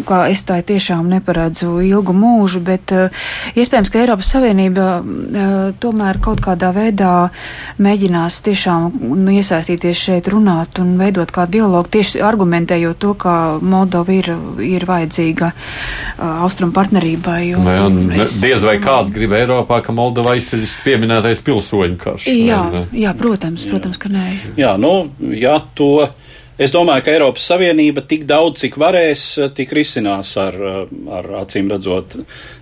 [0.08, 3.24] kā es tā tiešām neparedzu ilgu mūžu, bet uh,
[3.56, 7.14] iespējams, ka Eiropas Savienība uh, tomēr kaut kādā veidā
[7.80, 14.14] mēģinās tiešām nu, iesaistīties šeit runāt un veidot kādu dialogu, tieši argumentējot to, ka Moldova
[14.14, 17.42] ir, ir vajadzīga uh, austrumu partnerībai.
[17.60, 22.28] Un, jā, un es, diez vai kāds grib Eiropā, ka Moldova izceļas pieminētais pilsoņu karš.
[22.32, 22.62] Jā,
[22.96, 24.28] jā, protams, protams, ka nē.
[24.60, 24.96] Jā, nu,
[25.36, 26.08] jā, to
[26.56, 29.24] Es domāju, ka Eiropas Savienība tik daudz, cik varēs,
[29.58, 30.56] tik risinās ar,
[31.18, 32.16] ar acīm redzot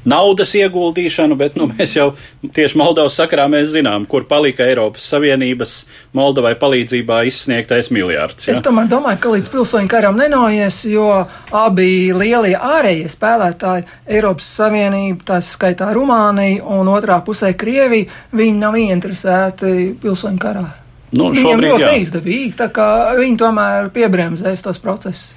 [0.09, 2.07] naudas ieguldīšanu, bet nu, mēs jau
[2.41, 5.75] tieši Moldovas sakarā mēs zinām, kur palika Eiropas Savienības
[6.17, 8.49] Moldovai palīdzībā izsniegtais miljārds.
[8.49, 8.57] Ja?
[8.57, 11.09] Es tomēr domāju, ka līdz pilsoņu karam nenoies, jo
[11.53, 18.81] abi lielie ārējie spēlētāji, Eiropas Savienība, tās skaitā Rumānija un otrā pusē Krievija, viņi nav
[18.81, 20.71] ieinteresēti pilsoņu karā.
[21.13, 22.87] Nu, Viņiem ļoti neizdevīgi, tā kā
[23.19, 25.35] viņi tomēr piebremzēs tos procesus.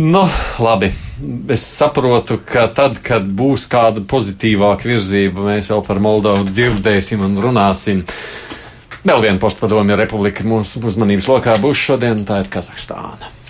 [0.00, 0.22] Nu,
[0.58, 0.88] labi.
[1.52, 7.36] Es saprotu, ka tad, kad būs kāda pozitīvāka virzība, mēs jau par Moldovu dzirdēsim un
[7.44, 8.00] runāsim.
[9.02, 13.41] Vēl viena postpadomja republika mūsu uzmanības lokā būs šodien, tā ir Kazahstāna.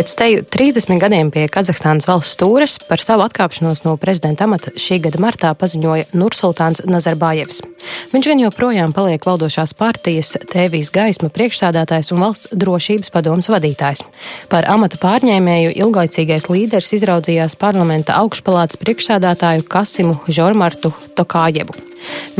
[0.00, 4.96] Pēc teju 30 gadiem pie Kazahstānas valsts stūres par savu atkāpšanos no prezidenta amata šī
[5.04, 7.58] gada martā paziņoja Nursultāns Nazarbājevs.
[8.14, 14.06] Viņš gan joprojām paliek valdošās partijas Tēvijas gaisma priekšsādātājs un valsts drošības padomas vadītājs.
[14.48, 21.76] Par amata pārņēmēju ilgaicīgais līderis izraudzījās parlamenta augšpalātas priekšsādātāju Kasimu Žormartu Tokājevu.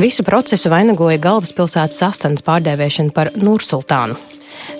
[0.00, 4.16] Visu procesu vainagoja galvaspilsētas sastanas pārdēvēšana par Nursultānu.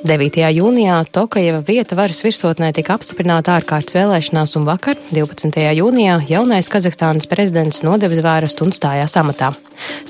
[0.04, 0.40] 9.
[0.56, 5.62] jūnijā Tokajeva vieta varas virsotnē tika apstiprināta ārkārtas vēlēšanās, un vakar, 12.
[5.78, 9.52] jūnijā, jaunais Kazahstānas prezidents nodevis vērstu un stājās amatā.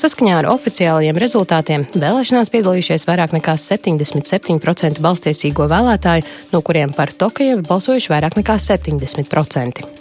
[0.00, 7.66] Saskaņā ar oficiālajiem rezultātiem vēlēšanās piedalījušies vairāk nekā 77% balstiesīgo vēlētāju, no kuriem par Tokajevu
[7.68, 9.99] balsojuši vairāk nekā 70%.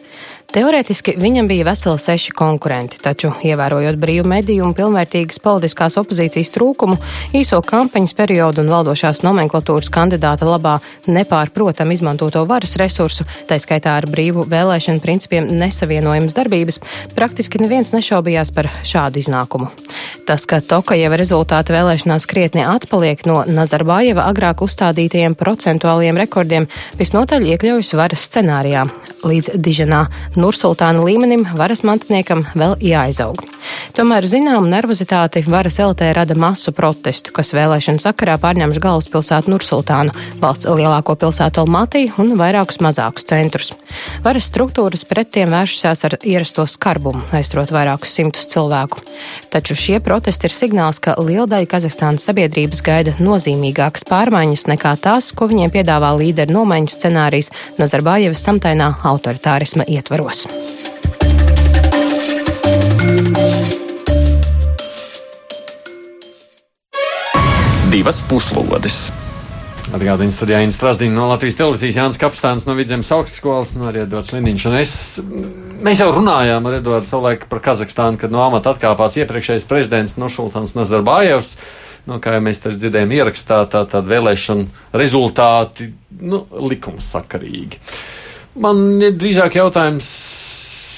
[0.49, 6.95] Teorētiski viņam bija veseli seši konkurenti, taču, ievērojot brīvu mediju un pilnvērtīgas politiskās opozīcijas trūkumu,
[7.37, 14.07] īso kampaņas periodu un valdošās nomenklatūras kandidāta labā nepārprotam izmantoto varas resursu, tā skaitā ar
[14.09, 16.81] brīvu vēlēšanu principiem nesavienojams darbības,
[17.13, 19.69] praktiski neviens nešaubījās par šādu iznākumu.
[20.25, 26.65] Tas, ka Tokajeva rezultāti vēlēšanās krietni atpaliek no Nazarbājeva agrāk uzstādītajiem procentuāliem rekordiem,
[26.97, 28.89] visnotaļ iekļaujas varas scenārijā.
[29.19, 30.05] Līdz Diženā
[30.39, 33.41] Nursultāna līmenim varas mantiniekam vēl jāizaug.
[33.97, 40.69] Tomēr zinām nervozitāti varas eltē rada masu protestu, kas vēlēšanu sakarā pārņemš galvaspilsētu Nursultānu, valsts
[40.69, 43.73] lielāko pilsētu Almatī un vairākus mazākus centrus.
[44.23, 49.03] Varas struktūras pret tiem vēršas ar ierasto skarbumu, aizturot vairākus simtus cilvēku.
[49.51, 55.33] Taču šie protesti ir signāls, ka liela daļa Kazahstānas sabiedrības gaida nozīmīgākas pārmaiņas nekā tās,
[55.35, 60.45] ko viņiem piedāvā līderu nomaiņas scenārijs Nazarbājevas samtainā autoritārisma ietvaros ietvaros.
[67.89, 69.09] Divas puslodes.
[69.89, 74.65] Atgādījums studijā Inna Strasdīna no Latvijas televīzijas Jānis Kapstāns no Vidzemes augstskolas, no Edvards Liniņš.
[74.69, 74.93] Un es,
[75.81, 80.75] mēs jau runājām ar Edvardu savulaik par Kazahstānu, kad no amata atkāpās iepriekšējais prezidents Nušultans
[80.77, 81.55] Nazarbājevs.
[82.05, 85.89] Nu, kā jau mēs te dzirdējām ierakstā, tā tad vēlēšana rezultāti,
[86.21, 87.81] nu, likumsakarīgi.
[88.57, 90.09] Man ir drīzāk jautājums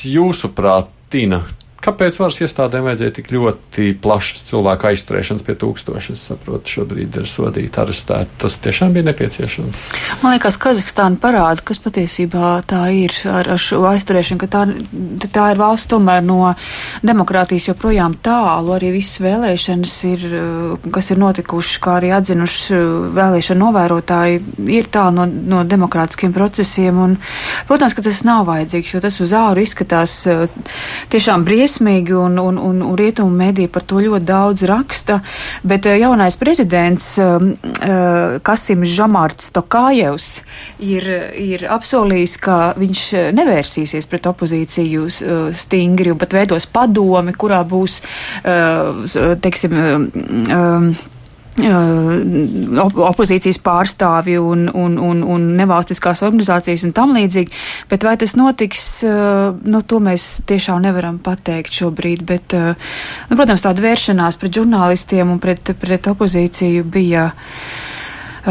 [0.08, 1.42] jūsuprāt, Tīna,
[1.82, 6.14] Kāpēc varas iestādēm vajadzēja tik ļoti plašas cilvēku aizturēšanas pie tūkstoša?
[6.14, 8.36] Es saprotu, šobrīd ir sodīti, arestēti.
[8.44, 9.86] Tas tiešām bija nepieciešams.
[10.22, 14.62] Man liekas, Kazahstāna parāda, kas patiesībā tā ir ar, ar šo aizturēšanu, ka tā,
[15.34, 16.52] tā ir valsts tomēr no
[17.02, 18.76] demokrātijas joprojām tālu.
[18.78, 20.28] Arī visas vēlēšanas ir,
[20.94, 22.84] kas ir notikušas, kā arī atzinuši
[23.18, 24.38] vēlēšana novērotāji,
[24.70, 27.02] ir tālu no, no demokrātiskiem procesiem.
[27.08, 27.18] Un,
[27.66, 30.20] protams, ka tas nav vajadzīgs, jo tas uz āru izskatās
[31.10, 35.22] tiešām briesmīgi briesmīgi, un, un, un, un rietumu mediji par to ļoti daudz raksta.
[35.64, 40.44] Bet eh, jaunais prezidents um, uh, Kasims Žamārts Tokājevs
[40.80, 41.08] ir,
[41.38, 43.04] ir apsolījis, ka viņš
[43.38, 45.08] nevērsīsies pret opozīciju
[45.54, 48.02] stingri pat veidos padomi, kurā būs,
[49.42, 49.78] teiksim,
[51.68, 57.54] um, opozīcijas pārstāvji un, un, un, un nevalstiskās organizācijas un tam līdzīgi,
[57.92, 63.86] bet vai tas notiks, nu, to mēs tiešām nevaram pateikt šobrīd, bet, nu, protams, tāda
[63.86, 67.30] vēršanās pret žurnālistiem un pret, pret opozīciju bija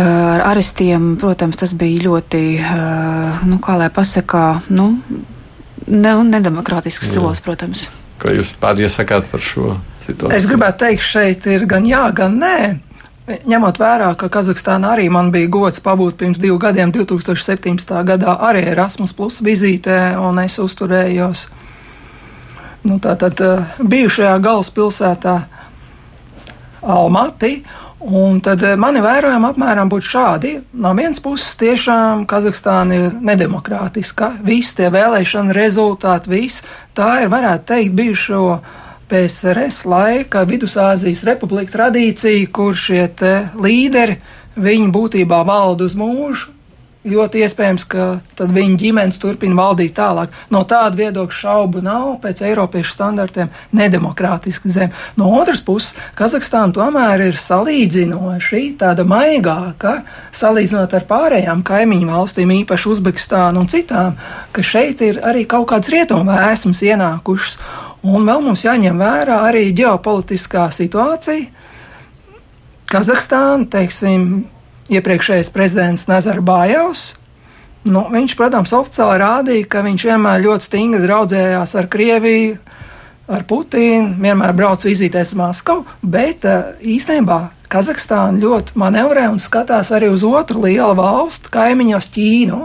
[0.00, 2.42] ar arestiem, protams, tas bija ļoti,
[3.50, 4.44] nu, kā lai pasakā,
[4.76, 4.92] nu,
[5.90, 7.88] ne, nedemokrātisks solis, protams.
[8.20, 10.36] Ko jūs pāriesakāt par šo situāciju?
[10.36, 12.56] Es gribētu teikt, šeit ir gan jā, gan nē.
[13.30, 17.92] Ņemot vērā, ka Kazahstānā arī man bija gods pabūt pirms diviem gadiem, 2017.
[18.08, 21.44] gadā, arī Erasmus Plus vizītē, un es uzturējos
[22.88, 25.36] nu, tātad, eh, bijušajā galvaspilsētā
[26.80, 27.60] Almatī.
[28.00, 30.52] Un tad eh, mani vērojumi apmēram būtu šādi.
[30.72, 34.32] No vienas puses, tiešām Kazahstāna ir nedemokrātiska.
[34.42, 36.64] Visi tie vēlēšana rezultāti, viss
[36.96, 38.44] tā ir, varētu teikt, bijušo
[39.10, 43.08] PSRS laika Vidusāzijas republika tradīcija, kur šie
[43.58, 44.16] līderi,
[44.60, 46.56] viņi būtībā valda uz mūžu.
[47.00, 50.34] Ļoti iespējams, ka tad viņa ģimenes turpina valdīt tālāk.
[50.52, 54.92] No tāda viedokļa šaubu nav, pēc Eiropiešu standartiem, nedemokrātiska zeme.
[55.16, 60.02] No otras puses, Kazahstāna tomēr ir salīdzinoši tāda maigāka,
[60.36, 64.20] salīdzinot ar pārējām kaimiņu valstīm, īpaši Uzbekistānu un citām,
[64.52, 67.56] ka šeit ir arī kaut kāds rietumu vēsmas ienākušas.
[68.00, 71.50] Un vēl mums jāņem vērā arī ģeopolitiskā situācija.
[72.90, 74.46] Kazahstāna, teiksim,
[74.90, 77.04] iepriekšējais prezidents Nazarbājevs.
[77.90, 82.58] Nu, viņš, protams, oficiāli rādīja, ka viņš vienmēr ļoti stingri draudzējās ar Krieviju,
[83.30, 87.38] ar Putinu, vienmēr brauc vizītēs Maskavu, bet eh, īstenībā
[87.70, 92.60] Kazahstāna ļoti manevrē un skatās arī uz otru lielu valstu, kaimiņos Ķīnu.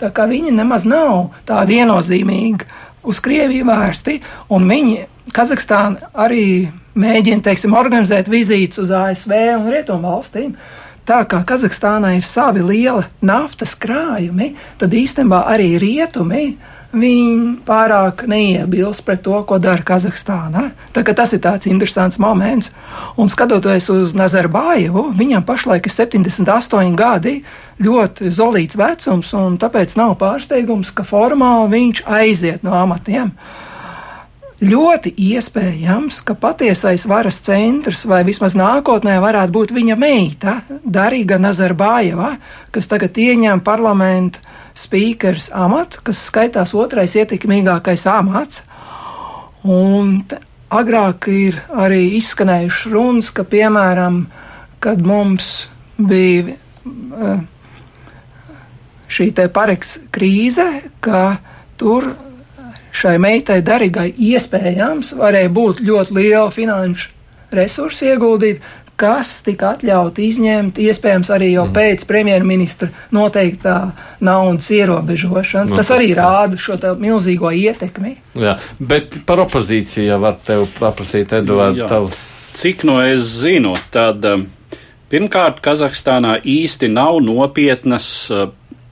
[0.00, 2.64] Tā kā viņi nemaz nav tā viennozīmīgi
[3.02, 4.18] uz Krieviju vērsti,
[4.54, 10.54] un viņi Kazahstāna arī mēģina, teiksim, organizēt vizītes uz ASV un Rietumu valstīm.
[11.08, 16.50] Tā kā Kazahstānai ir savi lieli naftas krājumi, tad īstenībā arī rietumi
[16.92, 20.70] viņi pārāk neiebilst pret to, ko dara Kazahstāna.
[20.92, 22.72] Tas ir tāds interesants moments.
[23.20, 27.38] Un skatoties uz Nazarbājevu, viņam pašlaik ir 78 gadi,
[27.84, 33.34] ļoti zolīts vecums, un tāpēc nav pārsteigums, ka formāli viņš aiziet no amatiem.
[34.58, 42.32] Ļoti iespējams, ka patiesais varas centrs, vai vismaz nākotnē, varētu būt viņa meita, Darīga Nazarbājeva,
[42.74, 44.42] kas tagad ieņem parlamentu
[44.74, 48.64] spīkers amatu, kas skaitās otrais ietekmīgākais amats.
[49.62, 50.24] Un
[50.74, 54.24] agrāk ir arī izskanējuši runas, ka, piemēram,
[54.82, 55.68] kad mums
[56.02, 57.44] bija uh,
[59.06, 60.66] šī te pareks krīze,
[60.98, 61.36] ka
[61.78, 62.10] tur
[62.98, 67.14] šai meitai Darigai iespējams varēja būt ļoti liela finanšu
[67.54, 68.60] resursi ieguldīt,
[68.98, 71.74] kas tika atļauti izņemt, iespējams, arī jau mm.
[71.76, 73.76] pēc premjerministra noteiktā
[74.26, 75.70] naudas ierobežošanas.
[75.70, 76.18] Nu, tas arī jā.
[76.18, 78.16] rāda šo milzīgo ietekmi.
[78.42, 82.20] Jā, bet par opozīciju var tev paprasīt, Eduard, tavs.
[82.58, 84.48] Cik no es zinu, tad um,
[85.12, 88.48] pirmkārt Kazahstānā īsti nav nopietnas uh,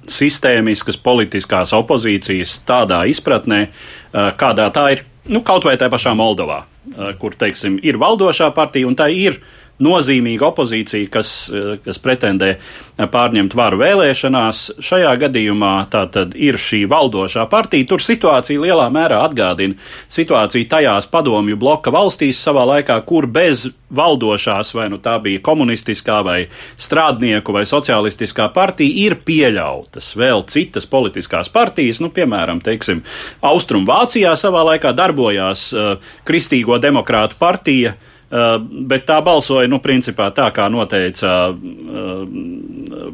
[0.07, 3.96] sistēmiskas politiskās opozīcijas tādā izpratnē, uh,
[4.39, 8.89] kādā tā ir, nu, kaut vai tajā pašā Moldovā, uh, kur, teiksim, ir valdošā partija
[8.89, 9.41] un tā ir
[9.83, 12.57] nozīmīga opozīcija, kas, eh, kas pretendē
[12.97, 14.81] pārņemt varu vēlēšanās.
[14.81, 17.87] Šajā gadījumā tā tad ir šī valdošā partija.
[17.87, 19.77] Tur situācija lielā mērā atgādina
[20.09, 26.25] situāciju tajās padomju bloka valstīs savā laikā, kur bez valdošās, vai nu tā bija komunistiskā
[26.25, 26.49] vai
[26.79, 33.05] strādnieku vai socialistiskā partija, ir pieļautas vēl citas politiskās partijas, nu, piemēram, teiksim,
[33.43, 40.49] Austrumvācijā savā laikā darbojās uh, Kristīgo demokrātu partija, Uh, bet tā balsoja, nu, principā tā,
[40.55, 42.27] kā noteica uh,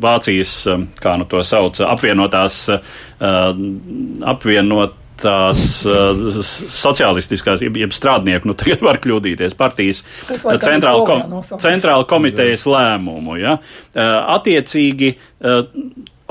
[0.02, 2.64] Vācijas, uh, kā nu to sauc, apvienotās,
[4.32, 10.02] apvienot tās uh, sociālistiskās, jeb, jeb strādnieku, nu tagad var kļūdīties, partijas
[10.62, 13.38] centrāla, kom, centrāla komitejas lēmumu.
[13.40, 13.58] Ja?
[13.58, 15.66] Uh, attiecīgi, uh,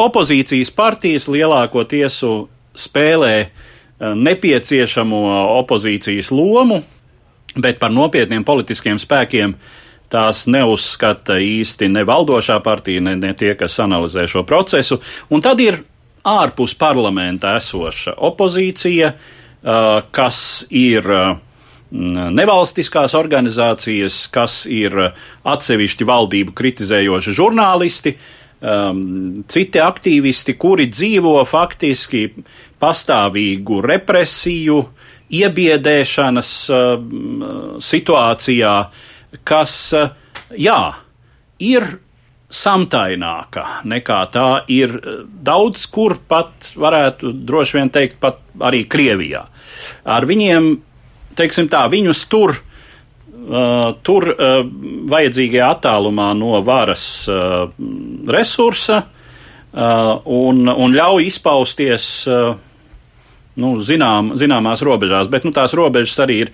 [0.02, 2.22] opozīcijas partijas lielākoties
[2.82, 5.22] spēlē uh, nepieciešamo
[5.62, 6.82] opozīcijas lomu,
[7.58, 9.56] bet par nopietniem politiskiem spēkiem
[10.12, 15.00] tās neuzskata īsti ne valdošā partija, ne, ne tie, kas analizē šo procesu.
[15.32, 15.80] Un tad ir
[16.28, 19.14] ārpus parlamenta esoša opozīcija,
[20.12, 21.08] kas ir
[21.92, 24.96] nevalstiskās organizācijas, kas ir
[25.44, 28.16] atsevišķi valdību kritizējoši žurnālisti,
[29.52, 32.28] citi aktīvisti, kuri dzīvo faktiski
[32.82, 34.78] pastāvīgu represiju,
[35.32, 36.52] iebiedēšanas
[37.88, 38.76] situācijā,
[39.48, 39.76] kas,
[40.60, 40.80] jā,
[41.62, 41.86] ir
[42.52, 49.46] samtaināka nekā tā ir daudz kur pat, varētu droši vien teikt, pat arī Krievijā.
[50.04, 50.74] Ar viņiem,
[51.40, 54.60] teiksim tā, viņus tur, uh, tur uh,
[55.16, 57.72] vajadzīgajā attālumā no varas uh,
[58.28, 59.04] resursa
[59.72, 62.06] un, un ļauj izpausties.
[62.28, 62.58] Uh,
[63.60, 66.52] nu, zinām, zināmās robežās, bet nu, tās robežas arī ir,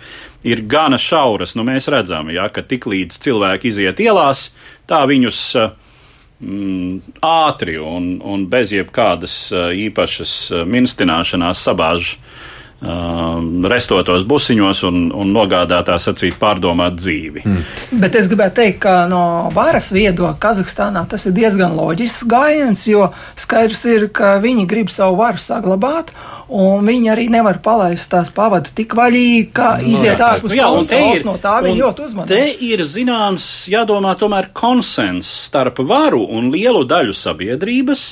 [0.48, 1.56] ir gana šauras.
[1.58, 4.48] Nu, mēs redzam, ja, ka tiklīdz cilvēki iziet ielās,
[4.90, 5.74] tā viņus uh,
[6.42, 12.16] mm, ātri un, un bez jebkādas uh, īpašas uh, minstināšanās sabāž
[12.80, 17.42] restotos busiņos un, un nogādātā sacīt pārdomāt dzīvi.
[17.42, 17.64] Mm.
[18.04, 23.08] Bet es gribētu teikt, ka no varas viedokļa Kazahstānā tas ir diezgan loģisks gājiens, jo
[23.34, 26.14] skaidrs ir, ka viņi grib savu varu saglabāt
[26.54, 30.86] un viņi arī nevar palaist tās pavadu tik vaļīgi, kā no, iziet ārpus jā, un
[30.88, 32.30] te ir, no tā viņi ļoti uzmanās.
[32.30, 38.06] Te ir zināms, jādomā tomēr konsens starp varu un lielu daļu sabiedrības,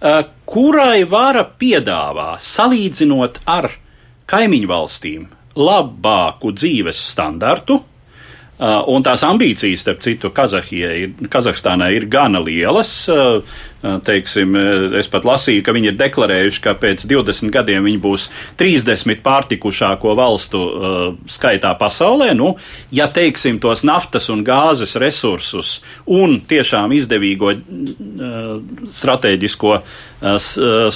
[0.00, 3.70] uh, kurai vara piedāvā, salīdzinot ar
[4.30, 5.26] kaimiņu valstīm,
[5.58, 7.80] labāku dzīves standartu,
[8.60, 10.30] un tās ambīcijas, starp citu,
[10.76, 13.08] ir, Kazahstānai ir gana lielas.
[13.08, 14.52] Uh, uh, teiksim,
[14.98, 18.26] es pat lasīju, ka viņi ir deklarējuši, ka pēc 20 gadiem viņi būs
[18.60, 20.60] 30 pārtikušāko valstu
[21.30, 22.34] skaitā pasaulē.
[22.36, 22.52] Nu,
[22.92, 27.54] ja teiksim tos naftas un gāzes resursus un tiešām izdevīgo
[28.92, 29.80] strateģisko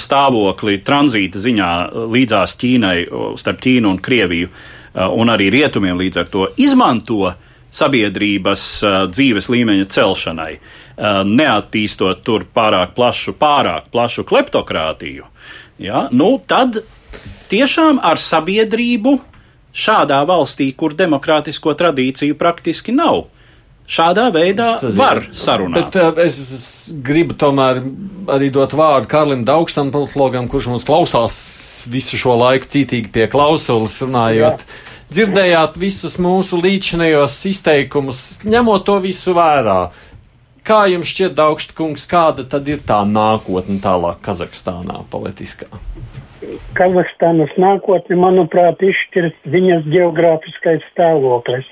[0.05, 1.71] stāvokli tranzīta ziņā
[2.13, 2.97] līdzās Ķīnai,
[3.41, 4.53] starp Ķīnu un Krieviju,
[5.17, 7.33] un arī rietumiem līdz ar to izmanto,
[7.75, 8.65] sabiedrības
[9.11, 10.51] dzīves līmeņa celšanai,
[11.27, 15.27] neattīstot tur pārāk plašu, pārāk plašu kleptokrātiju,
[15.83, 16.79] ja, nu, tad
[17.51, 19.17] tiešām ar sabiedrību
[19.75, 23.25] šādā valstī, kur demokrātisko tradīciju praktiski nav.
[23.85, 25.91] Šādā veidā var sarunāt.
[25.91, 27.83] Bet uh, es gribu tomēr
[28.33, 31.35] arī dot vārdu Karlim Daugstam, politologam, kurš mums klausās
[31.91, 34.65] visu šo laiku cītīgi pie klausulas runājot.
[34.65, 39.79] Jā dzirdējāt visus mūsu līdzinējos izteikumus, ņemot to visu vērā.
[40.65, 45.69] Kā jums šķiet, Daugštkungs, kāda tad ir tā nākotne tālāk Kazahstānā politiskā?
[46.75, 51.69] Kazahstānas nākotni, manuprāt, izšķirs viņas geogrāfiskais stāvoklis,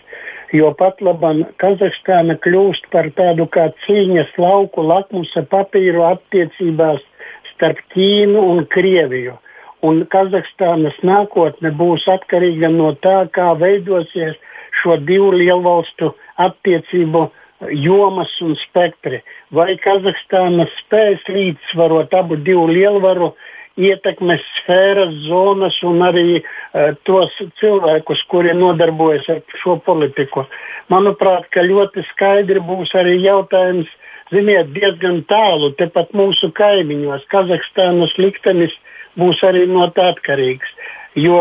[0.56, 7.04] jo pat labam Kazahstāna kļūst par tādu kā cīņas lauku lakmusa papīru attiecībās
[7.52, 9.36] starp Ķīnu un Krieviju
[9.84, 14.36] un Kazahstānas nākotne būs atkarīga no tā, kā veidosies
[14.82, 17.28] šo divu lielvalstu attiecību
[17.70, 19.22] jomas un spektri.
[19.52, 23.34] Vai Kazahstāna spēs līdzsvarot abu divu lielvaru
[23.80, 30.46] ietekmes sfēras, zonas un arī uh, tos cilvēkus, kuri nodarbojas ar šo politiku.
[30.94, 33.90] Manuprāt, ka ļoti skaidri būs arī jautājums,
[34.34, 38.76] ziniet, diezgan tālu, tepat mūsu kaimiņos, Kazahstānas liktenis
[39.20, 40.70] būs arī no tā atkarīgs.
[41.16, 41.40] Jo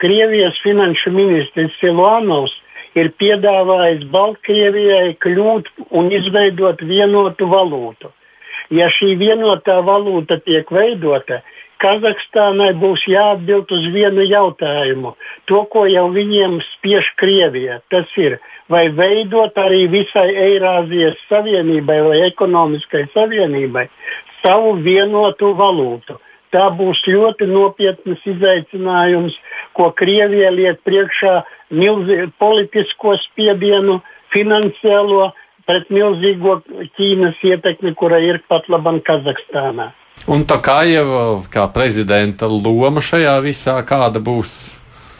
[0.00, 2.54] Krievijas finanšu ministrs Siluanovs
[2.96, 8.12] ir piedāvājis Baltkrievijai kļūt un izveidot vienotu valūtu.
[8.72, 11.42] Ja šī vienotā valūta tiek veidota,
[11.78, 15.12] Kazahstānai būs jāatbild uz vienu jautājumu.
[15.46, 18.40] To, ko jau viņiem spiež Krievija, tas ir,
[18.72, 23.86] vai veidot arī visai Eirāzijas Savienībai vai ekonomiskai savienībai
[24.42, 26.18] savu vienotu valūtu.
[26.54, 29.34] Tā būs ļoti nopietnas izaicinājums,
[29.76, 31.42] ko Krievija liek priekšā
[31.76, 33.98] milzīgu politisko spiedienu,
[34.32, 35.30] finansiālo
[35.68, 36.60] pret milzīgo
[36.96, 39.90] Ķīnas ietekmi, kura ir pat labam Kazahstānā.
[40.28, 44.78] Un tā kā jau kā prezidenta loma šajā visā, kāda būs?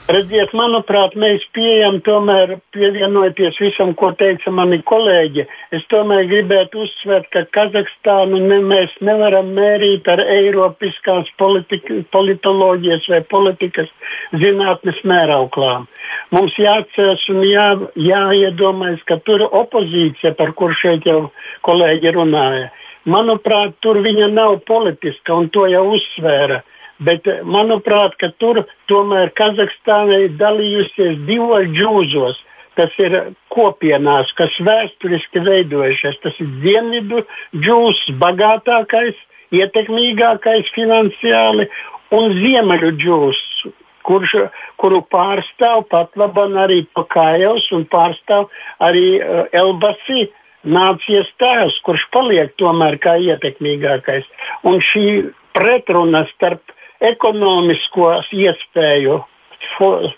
[0.09, 5.45] Redziet, manuprāt, mēs pieejam tomēr pievienojoties visam, ko teica mani kolēģi.
[5.77, 13.21] Es tomēr gribētu uzsvērt, ka Kazahstānu ne, mēs nevaram mērīt ar Eiropiskās politika, politoloģijas vai
[13.35, 13.93] politikas
[14.33, 15.85] zinātnes mērauklām.
[16.33, 17.69] Mums jāatceras un jā,
[18.01, 21.27] jāiedomājas, ka tur opozīcija, par kur šeit jau
[21.69, 22.73] kolēģi runāja,
[23.05, 26.63] manuprāt, tur viņa nav politiska un to jau uzsvēra.
[26.99, 32.39] Bet, eh, manuprāt, tur tomēr Kazahstāna ir dalījusies divos džūzos.
[32.79, 36.19] Tas ir kopienās, kas vēsturiski veidojušies.
[36.23, 37.25] Tas ir dienvidu
[37.55, 39.19] džūs, bagātākais,
[39.51, 41.67] ietekmīgākais finansiāli,
[42.15, 43.41] un ziemeļu džūs,
[44.07, 44.35] kurš,
[44.81, 48.47] kuru pārstāv pat labam arī Pakājovs un pārstāv
[48.85, 50.29] arī uh, Elbasī
[50.69, 54.27] nācijas tēvs, kurš paliek tomēr kā ietekmīgākais.
[54.67, 55.07] Un šī
[55.57, 56.63] pretruna starp
[57.01, 59.19] ekonomiskos iespēju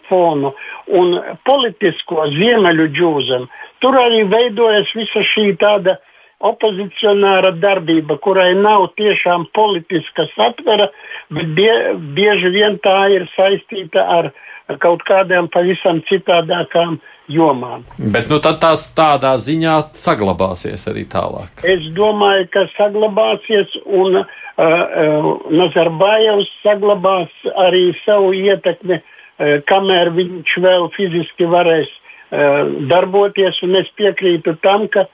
[0.08, 0.52] fonu
[1.00, 1.16] un
[1.48, 3.48] politisko ziemeļu džūzam.
[3.80, 5.96] Tur arī veidojas visa šī tāda
[6.40, 10.88] opozicionāra darbība, kurai nav tiešām politiska satvera,
[11.32, 11.72] bet bie,
[12.16, 14.30] bieži vien tā ir saistīta ar
[14.78, 16.98] kaut kādām pavisam citādākām
[17.30, 17.84] jomām.
[17.98, 21.64] Bet nu, tās tādā ziņā saglabāsies arī tālāk.
[21.66, 24.36] Es domāju, ka saglabāsies un uh,
[25.60, 27.32] Nazarbājevs saglabās
[27.66, 29.00] arī savu ietekmi,
[29.70, 31.88] kamēr viņš vēl fiziski varēs
[32.90, 33.62] darboties.
[33.80, 35.06] Es piekrītu tam, ka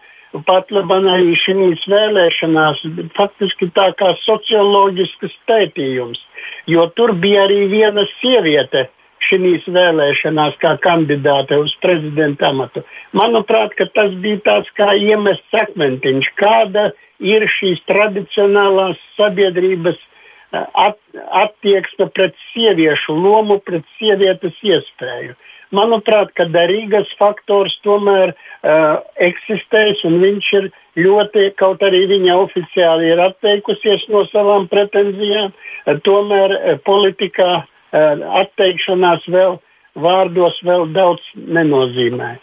[0.48, 2.82] pat arī šīs vēlēšanās
[3.16, 6.18] faktiski tā kā socioloģisks pētījums,
[6.66, 8.88] jo tur bija arī viena sieviete
[9.25, 12.83] šīs vēlēšanās kā kandidāte uz prezidenta amatu.
[13.17, 16.91] Manuprāt, tas bija tāds kā iemests akmentiņš, kāda
[17.21, 20.99] ir šīs tradicionālās sabiedrības eh, at,
[21.45, 25.37] attieksme pret sieviešu lomu, pret sievietes iespēju.
[25.75, 30.69] Manuprāt, ka derīgas faktors tomēr uh, eksistēs un viņš ir
[31.03, 36.55] ļoti, kaut arī viņa oficiāli ir atteikusies no savām pretenzijām, uh, tomēr
[36.87, 39.59] politikā uh, atteikšanās vēl
[39.97, 42.37] vārdos vēl daudz nenozīmē.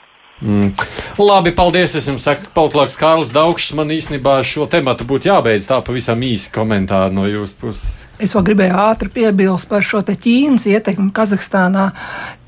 [0.44, 0.74] Mm.
[1.22, 1.96] Labi, paldies.
[1.96, 3.74] Es jums saku, politologs Kārlis Daugšs.
[3.78, 8.03] Man īstenībā šo tematu būtu jābeidz tā pavisam īsi komentāri no jūsu puses.
[8.22, 11.88] Es vēl gribēju ātri piebilst par šo Ķīnas ietekmi Kazahstānā.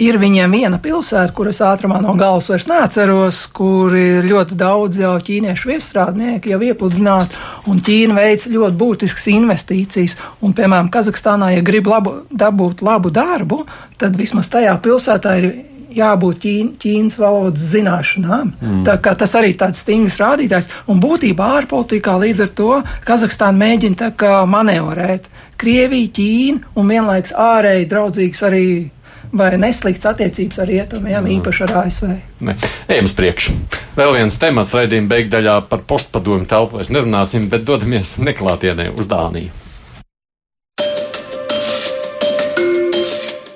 [0.05, 5.15] Ir viņiem viena pilsēta, kuras ātrumā no galvas vairs neatceros, kur ir ļoti daudz jau
[5.17, 7.41] ķīniešu viestrādnieki jau iepludināti,
[7.71, 10.17] un Ķīna veic ļoti būtiskas investīcijas.
[10.45, 13.63] Un, piemēram, Kazahstānā, ja grib labu, dabūt labu darbu,
[13.97, 15.49] tad vismaz tajā pilsētā ir
[15.95, 18.51] jābūt ķīn, ķīnas valodas zināšanām.
[18.59, 18.81] Mm.
[18.87, 20.71] Tā, tas arī tāds stingrs rādītājs.
[20.91, 22.71] Un būtībā ārpolitikā līdz ar to
[23.07, 24.11] Kazahstāna mēģina
[24.49, 25.29] manevrēt
[25.61, 28.67] Krieviju, Ķīnu un vienlaikus ārēji draudzīgs arī.
[29.35, 31.31] Vai neslikts attiecības ar rietumiem, mm.
[31.41, 32.11] īpaši ar ASV?
[32.45, 32.53] Ne.
[32.87, 33.55] Ejam uz priekšu.
[33.97, 36.79] Vēl viens temats raidījuma beigdaļā par postpadomu telpu.
[36.79, 39.64] Mēs nerunāsim, bet dodamies neklātienē uz Dāniju.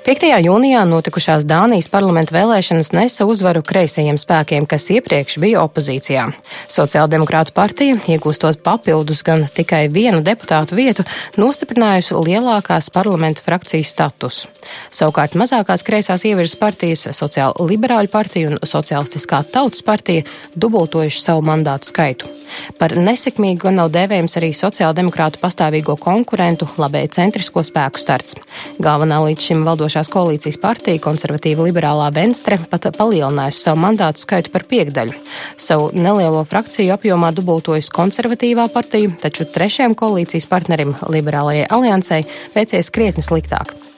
[0.09, 0.23] 5.
[0.41, 6.23] jūnijā notikušās Dānijas parlamenta vēlēšanas nesa uzvaru kreisajiem spēkiem, kas iepriekš bija opozīcijā.
[6.65, 11.05] Sociāldemokrātu partija, iegūstot papildus gan tikai vienu deputātu vietu,
[11.37, 14.49] nostiprinājusi lielākās parlamenta frakcijas statusu.
[14.89, 20.25] Savukārt mazākās kreisās ievirzes partijas, Sociāla liberāļu partija un Socialistiskā tautas partija,
[20.57, 22.33] dubultojuši savu mandātu skaitu.
[22.79, 28.37] Par nesekmīgu nav dēvējams arī sociāldemokrātu pastāvīgo konkurentu labēji centrisko spēku starts.
[28.81, 29.65] Galvenā līdz šim
[29.99, 35.13] valdošās koalīcijas partija, konservatīva liberālā Venstre, pat palielinājusi savu mandātu skaitu par piekdaļu.
[35.57, 42.25] Savu nelielo frakciju apjomā dubultojas konservatīvā partija, taču trešajam koalīcijas partnerim, liberālajai aliansei,
[42.55, 43.88] veicies krietni sliktāk.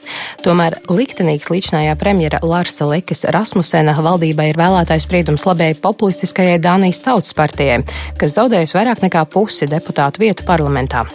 [0.45, 7.35] Tomēr liktenīgs līdzinājā premjera Larsa Lekes Rasmusena valdībai ir vēlētājs spriedums labēji populistiskajai Dānijas tautas
[7.37, 7.81] partijai,
[8.17, 11.05] kas zaudējusi vairāk nekā pusi deputātu vietu parlamentā.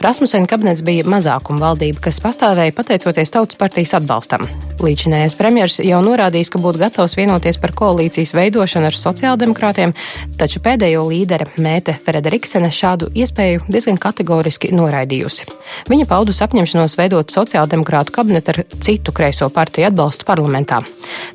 [0.00, 4.46] Rasmusena kabinets bija mazākuma valdība, kas pastāvēja pateicoties tautas partijas atbalstam.
[4.84, 9.94] Līdzinājais premjers jau norādījis, ka būtu gatavs vienoties par koalīcijas veidošanu ar sociāldemokrātiem,
[10.38, 15.48] taču pēdējo līdere Mēte Frederiksene šādu iespēju diezgan kategoriski noraidījusi.
[15.88, 20.80] Viņa paudus apņemšanos veidot sociāldemokrātu kabinetu ar citu kreiso partiju atbalstu parlamentā.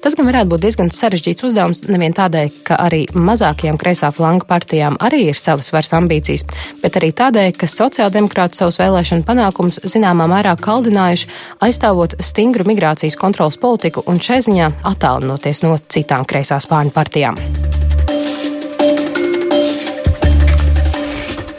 [0.03, 4.97] Tas gan varētu būt diezgan sarežģīts uzdevums nevien tādēļ, ka arī mazākajām kreisā flanga partijām
[5.03, 6.45] arī ir savas varas ambīcijas,
[6.83, 11.29] bet arī tādēļ, ka sociāldemokrāti savus vēlēšanu panākumus zināmā mērā kaldinājuši,
[11.65, 17.37] aizstāvot stingru migrācijas kontrolas politiku un šai ziņā attālinoties no citām kreisās pārņu partijām.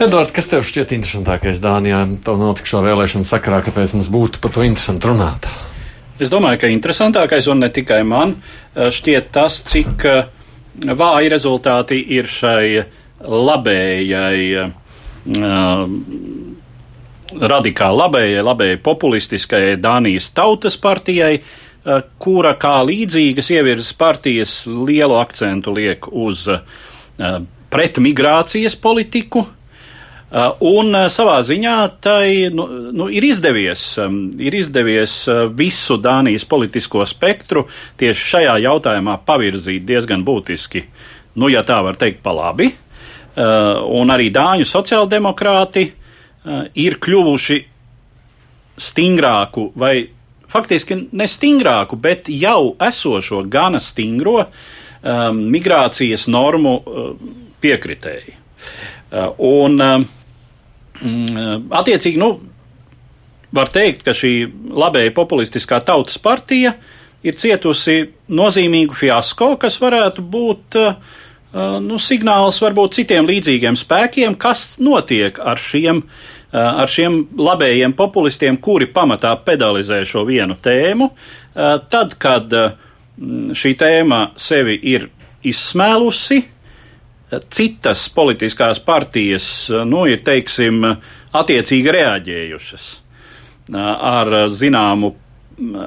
[0.01, 1.99] Edvards, kas tev šķiet interesantākais Dānijā?
[2.25, 5.45] Tev notikšo vēlēšanu sakarā, kāpēc mums būtu par to interesanti runāt?
[6.17, 8.33] Es domāju, ka interesantākais un ne tikai man
[8.73, 10.07] šķiet tas, cik
[10.97, 12.81] vāji rezultāti ir šai
[13.29, 14.65] labējai,
[17.53, 21.35] radikāli labējai, labējai populistiskajai Dānijas tautas partijai,
[22.17, 26.47] kura kā līdzīgas ievirzes partijas lielu akcentu liek uz
[27.69, 29.45] pretmigrācijas politiku,
[30.31, 36.45] un uh, savā ziņā tai nu, nu, ir izdevies, um, ir izdevies uh, visu Dānijas
[36.47, 37.65] politisko spektru
[37.99, 40.85] tieši šajā jautājumā pavirzīt diezgan būtiski,
[41.35, 42.71] nu, ja tā var teikt, pa labi.
[43.31, 45.85] Un arī Dāņu sociāldemokrāti
[46.83, 47.59] ir kļuvuši
[48.75, 49.93] stingrāku vai
[50.51, 57.11] faktiski ne stingrāku, bet jau esošo gana stingro um, migrācijas normu uh,
[57.63, 58.35] piekritēji.
[59.11, 60.09] Uh, un uh,
[61.01, 62.31] attiecīgi, nu,
[63.55, 64.33] var teikt, ka šī
[64.77, 66.75] labēja populistiskā tautas partija
[67.25, 70.77] ir cietusi nozīmīgu fiasko, kas varētu būt
[71.83, 76.03] nu, signāls varbūt citiem līdzīgiem spēkiem, kas notiek ar šiem,
[76.51, 81.11] ar šiem labējiem populistiem, kuri pamatā pedalizē šo vienu tēmu,
[81.91, 82.55] tad, kad
[83.61, 85.09] šī tēma sevi ir
[85.47, 86.39] izsmēlusi,
[87.49, 89.45] citas politiskās partijas,
[89.87, 90.83] nu, ir, teiksim,
[91.31, 92.87] attiecīgi reaģējušas
[93.71, 95.13] ar zināmu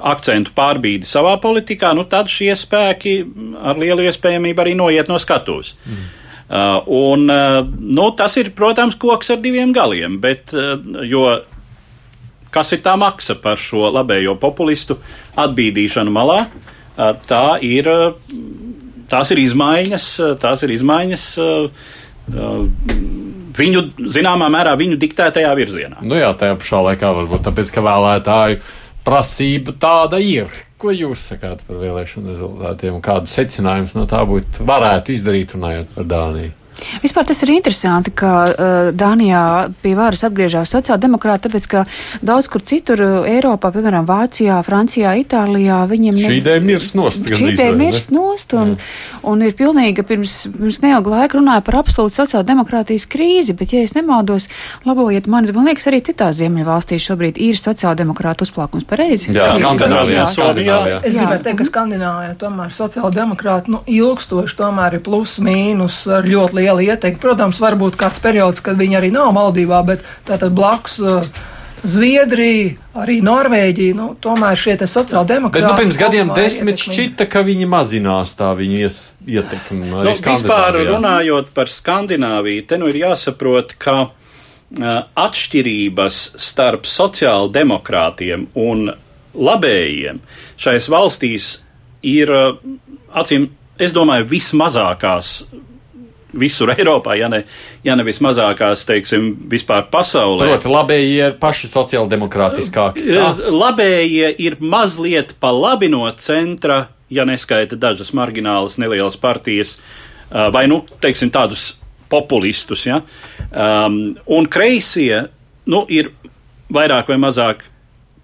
[0.07, 3.17] akcentu pārbīdi savā politikā, nu, tad šie spēki
[3.61, 5.75] ar lielu iespējamību arī noiet no skatuves.
[5.85, 6.05] Mm.
[6.45, 10.77] Uh, un, uh, nu, tas ir, protams, koks ar diviem galiem, bet, uh,
[11.09, 11.25] jo
[12.55, 14.99] kas ir tā maksa par šo labējo populistu
[15.41, 16.45] atbīdīšanu malā,
[17.27, 17.89] tā ir
[19.11, 20.09] tās ir izmaiņas,
[20.43, 21.27] tās ir izmaiņas
[23.55, 23.83] viņu,
[24.17, 26.03] zināmā mērā, viņu diktētajā virzienā.
[26.07, 28.61] Nu jā, tajā pašā laikā varbūt tāpēc, ka vēlētāju
[29.05, 30.49] prasība tāda ir.
[30.81, 36.09] Ko jūs sakāt par vēlēšanu rezultātiem kādu secinājumu no tā būtu varētu izdarīt runājot par
[36.11, 36.53] Dāniju?
[37.03, 41.85] Vispār tas ir interesanti, ka uh, Dānijā pie varas atgriežas sociāldemokrāti, tāpēc, ka
[42.25, 46.27] daudz kur citur uh, Eiropā, piemēram, Vācijā, Francijā, Itālijā, viņiem ne...
[46.29, 47.29] šī ideja mirst nost.
[47.29, 48.89] Šī ideja mirst nost un, Jā.
[49.31, 53.95] un ir pilnīgi pirms, pirms neilga laika runāja par absolūtu sociāldemokrātijas krīzi, bet, ja es
[53.97, 54.49] nemaldos,
[54.87, 59.33] labojiet mani, man liekas, arī citās Ziemeļvalstīs šobrīd ir sociāldemokrāta uzplaukums pareizi.
[59.35, 60.27] Jā, Skandināvijā.
[61.05, 66.64] Es gribētu teikt, ka Skandināvijā tomēr sociāldemokrāti, nu, ilgstoši tomēr ir plus mīnus ar ļoti
[66.65, 67.23] liela ietekme.
[67.23, 70.99] Protams, varbūt kāds periods, kad viņi arī nav valdībā, bet tātad blakus.
[71.01, 71.51] Uh,
[71.85, 75.61] Zviedrija, arī Norvēģija, nu, tomēr šie sociāldemokrāti.
[75.61, 76.95] Bet nu, pirms gadiem desmit ietekmi.
[76.97, 79.91] šķita, ka viņi mazinās tā viņu ies, ietekmi.
[79.91, 84.95] Nu, vispār runājot par Skandināviju, te nu ir jāsaprot, ka uh,
[85.27, 88.89] atšķirības starp sociāldemokrātiem un
[89.37, 90.23] labējiem
[90.57, 91.51] šais valstīs
[92.01, 92.57] ir, uh,
[93.13, 95.37] acīm, es domāju, vismazākās
[96.39, 97.43] visur Eiropā, ja ne,
[97.85, 100.49] ja ne vismazākās, teiksim, vispār pasaulē.
[100.51, 103.05] Proti, labējie ir paši sociāldemokrātiskāki.
[103.55, 109.77] Labējie ir mazliet pa labi no centra, ja neskaita dažas marginālas nelielas partijas,
[110.31, 111.75] vai, nu, teiksim, tādus
[112.11, 113.01] populistus, ja.
[113.55, 115.25] Um, un kreisie,
[115.71, 116.13] nu, ir
[116.75, 117.65] vairāk vai mazāk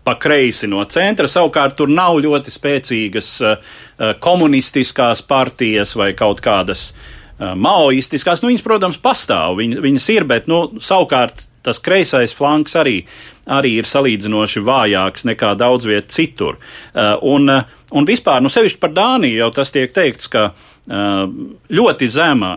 [0.05, 1.29] pa kreisi no centra.
[1.29, 3.73] Savukārt tur nav ļoti spēcīgas uh,
[4.23, 10.49] komunistiskās partijas vai kaut kādas uh, maoistiskās, nu, viņas, protams, pastāv, viņas, viņas ir, bet,
[10.51, 13.03] nu, savukārt tas kreisais flanks arī,
[13.51, 16.57] arī ir salīdzinoši vājāks nekā daudz viet citur.
[16.97, 20.51] Un, un vispār, nu, sevišķi par Dāniju jau tas tiek teikts, ka
[21.71, 22.55] ļoti zema,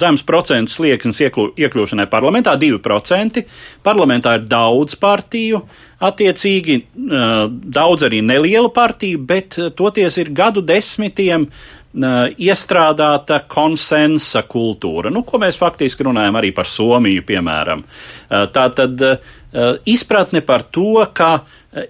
[0.00, 3.44] zems procentu slieksnis iekļūšanai parlamentā, 2%.
[3.84, 5.60] Parlamentā ir daudz partiju,
[6.02, 11.46] attiecīgi daudz arī nelielu partiju, bet toties ir gadu desmitiem
[11.92, 17.84] iestrādāta konsensa kultūra, nu, ko mēs faktiski runājam arī par Somiju, piemēram.
[18.28, 19.04] Tā tad
[19.84, 21.42] izpratne par to, ka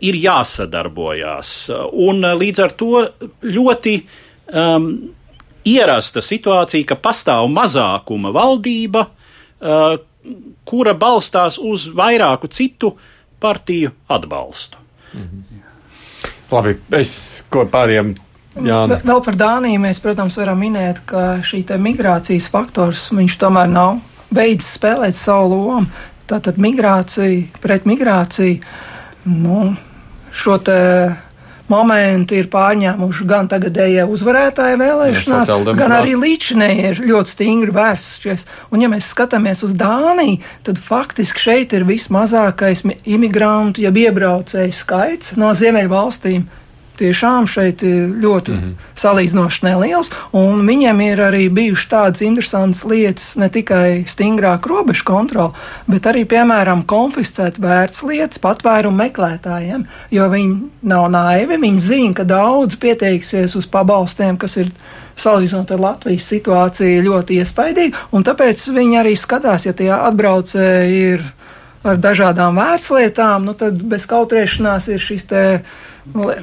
[0.02, 1.52] ir jāsadarbojās,
[2.02, 3.04] un līdz ar to
[3.46, 4.88] ļoti um,
[5.66, 9.94] ierasta situācija, ka pastāv mazākuma valdība, uh,
[10.66, 12.92] kura balstās uz vairāku citu
[13.42, 14.78] partiju atbalstu.
[15.14, 15.48] Mhm.
[16.52, 18.12] Labi, es ko pāriem
[18.52, 18.84] Jā.
[19.00, 23.08] Vēl par Dāniju mēs, protams, varam minēt, ka šī migrācijas faktors
[23.40, 24.00] tomēr nav
[24.32, 25.86] beidzis spēlēt savu lomu.
[26.28, 28.60] Tātad migrācija pret migrāciju,
[29.28, 29.72] nu,
[30.32, 30.78] šo te
[31.72, 38.46] momenti ir pārņēmuši gan tagadējie uzvarētāji vēlēšanās, gan arī līdšanējie ir ļoti stingri vērsušies.
[38.72, 45.36] Un ja mēs skatāmies uz Dāniju, tad faktiski šeit ir vismazākais imigrantu, jeb iebraucēju skaits
[45.40, 46.48] no Ziemeļvalstīm
[47.02, 48.88] tiešām šeit ir ļoti mm -hmm.
[49.02, 55.52] salīdzinoši neliels, un viņiem ir arī bijušas tādas interesantas lietas, ne tikai stingrāk robežu kontroli,
[55.86, 62.24] bet arī, piemēram, konfiscēt vērts lietas patvērumu meklētājiem, jo viņi nav naivi, viņi zina, ka
[62.24, 64.72] daudz pieteiksies uz pabalstiem, kas ir
[65.16, 71.24] salīdzinot ar Latvijas situāciju ļoti iespaidīgi, un tāpēc viņi arī skatās, ja tie atbraucēji ir
[71.82, 75.42] ar dažādām vērtslietām, nu tad bez kautrēšanās ir šis te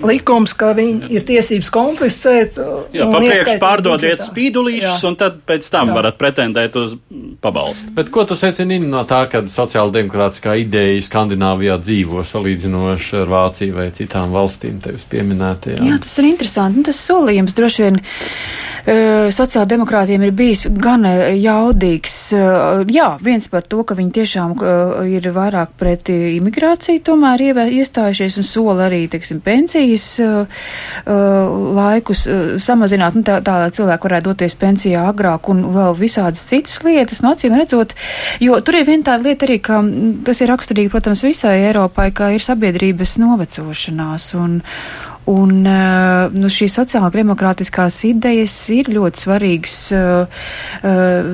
[0.05, 2.59] likums, ka viņi ir tiesības konfiscēt.
[2.95, 5.97] Jā, papriekš pārdodiet spīdulīšus, un tad pēc tam Jā.
[5.99, 6.95] varat pretendēt uz
[7.43, 7.91] pabalstu.
[7.97, 13.89] Bet ko tu secini no tā, ka sociāldemokrātiskā ideja Skandināvijā dzīvo salīdzinoši ar Vāciju vai
[13.95, 15.85] citām valstīm tevis pieminētajām?
[15.91, 16.79] Jā, tas ir interesanti.
[16.79, 18.01] Nu, tas solījums droši vien
[19.35, 21.03] sociāldemokrātiem ir bijis gan
[21.35, 22.15] jaudīgs.
[22.89, 24.55] Jā, viens par to, ka viņi tiešām
[25.11, 30.07] ir vairāk pret imigrāciju tomēr iestājušies un sola arī, teiksim, pensijas
[31.79, 32.25] laikus
[32.61, 37.23] samazināt, nu, tā, tā lai cilvēki varētu doties pensijā agrāk un vēl visādas citas lietas,
[37.25, 37.95] no acīm redzot,
[38.43, 39.81] jo tur ir viena tāda lieta arī, ka
[40.27, 44.59] tas ir raksturīgi, protams, visai Eiropai, ka ir sabiedrības novecošanās un,
[45.27, 50.39] Un eh, nu, šīs sociālā demokrātiskās idejas ir ļoti svarīgas, eh,
[50.89, 51.27] eh,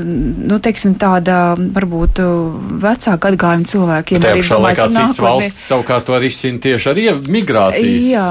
[0.50, 2.20] nu, teiksim, tādā varbūt
[2.84, 4.24] vecāka atgājuma cilvēkiem.
[4.26, 8.10] Tajā pašā laikā cits valsts savukārt to risina tieši ar migrācijas.
[8.12, 8.30] Jā.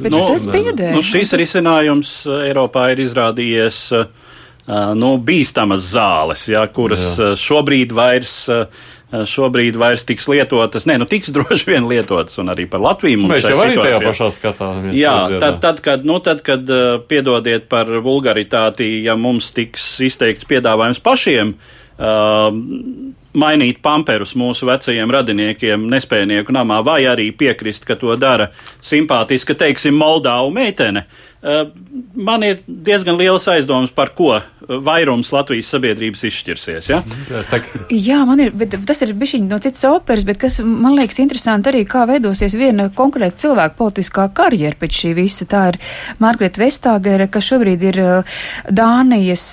[0.00, 0.92] Bet nu, tas biedē.
[0.96, 2.14] Nu, šis risinājums
[2.46, 3.82] Eiropā ir izrādījies
[4.96, 7.32] nu, bīstamas zāles, jā, kuras jā.
[7.36, 8.38] šobrīd vairs
[9.12, 13.48] šobrīd vairs tiks lietotas, ne, nu tiks droši vien lietotas, un arī par Latviju Mēs
[13.50, 14.96] jau arī tajā pašā skatāmies.
[14.98, 20.48] Jā, tad, tad, kad, nu, tad, kad uh, piedodiet par vulgaritāti, ja mums tiks izteikts
[20.48, 22.48] piedāvājums pašiem, uh,
[23.32, 28.50] mainīt pamperus mūsu vecajiem radiniekiem nespējnieku namā, vai arī piekrist, ka to dara
[28.80, 31.06] simpātiska, teiksim, Moldāvu meitene.
[31.06, 31.31] Uh,
[32.14, 34.36] man ir diezgan liels aizdoms, par ko
[34.68, 36.88] vairums Latvijas sabiedrības izšķirsies.
[36.92, 37.00] Ja?
[37.90, 41.72] Jā, man ir, bet tas ir bijis no citas operas, bet kas man liekas interesanti
[41.72, 45.48] arī, kā veidosies viena konkrēta cilvēka politiskā karjera pēc šī visa.
[45.50, 45.80] Tā ir
[46.22, 48.38] Margarita Vestāgere, kas šobrīd ir uh,
[48.70, 49.44] Dānijas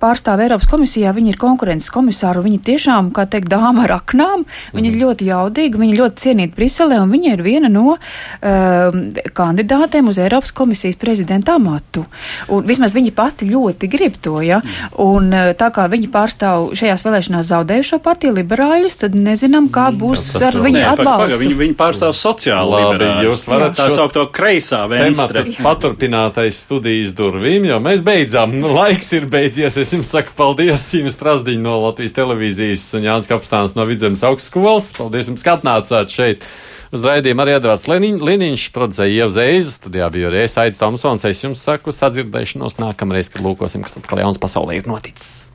[0.00, 1.14] pārstāve Eiropas komisijā.
[1.16, 4.44] Viņa ir konkurences komisāra, viņa tiešām, kā teikt, dāma ar aknām.
[4.74, 4.90] Viņa mm.
[4.92, 9.00] ir ļoti jaudīga, viņa ļoti cienīta Briselē, un viņa ir viena no uh,
[9.38, 10.98] kandidātēm uz Eiropas komisijas
[11.38, 12.04] prezidenta amatu.
[12.48, 14.60] Un vismaz viņa pati ļoti grib to, ja.
[14.98, 19.98] Un eh, tā kā viņi pārstāv šajās vēlēšanās zaudējušo partiju liberāļus, tad nezinām, kā mm,
[19.98, 21.40] būs tas ar viņu atbalstu.
[21.42, 23.28] Viņi, viņi pārstāv sociāli liberāļus.
[23.28, 25.44] Jūs varat tā saukt to kreisā vēsture.
[25.62, 28.56] Paturpināt aiz studijas durvīm, jo mēs beidzām.
[28.58, 29.78] Nu, laiks ir beidzies.
[29.78, 34.92] Es jums saku paldies Cīnu Strasdiņu no Latvijas televīzijas un Jānis Kapstāns no Vidzemes augstskolas.
[34.98, 36.46] Paldies jums, ka atnācāt šeit.
[36.88, 41.26] Uz raidījumu arī Edvards Liniņš, producēja Ieva Zeiza, studijā bija arī es Aits Tomsons.
[41.28, 45.50] Es jums saku sadzirdēšanos nākamreiz, kad lūkosim, kas atkal jauns pasaulē ir noticis.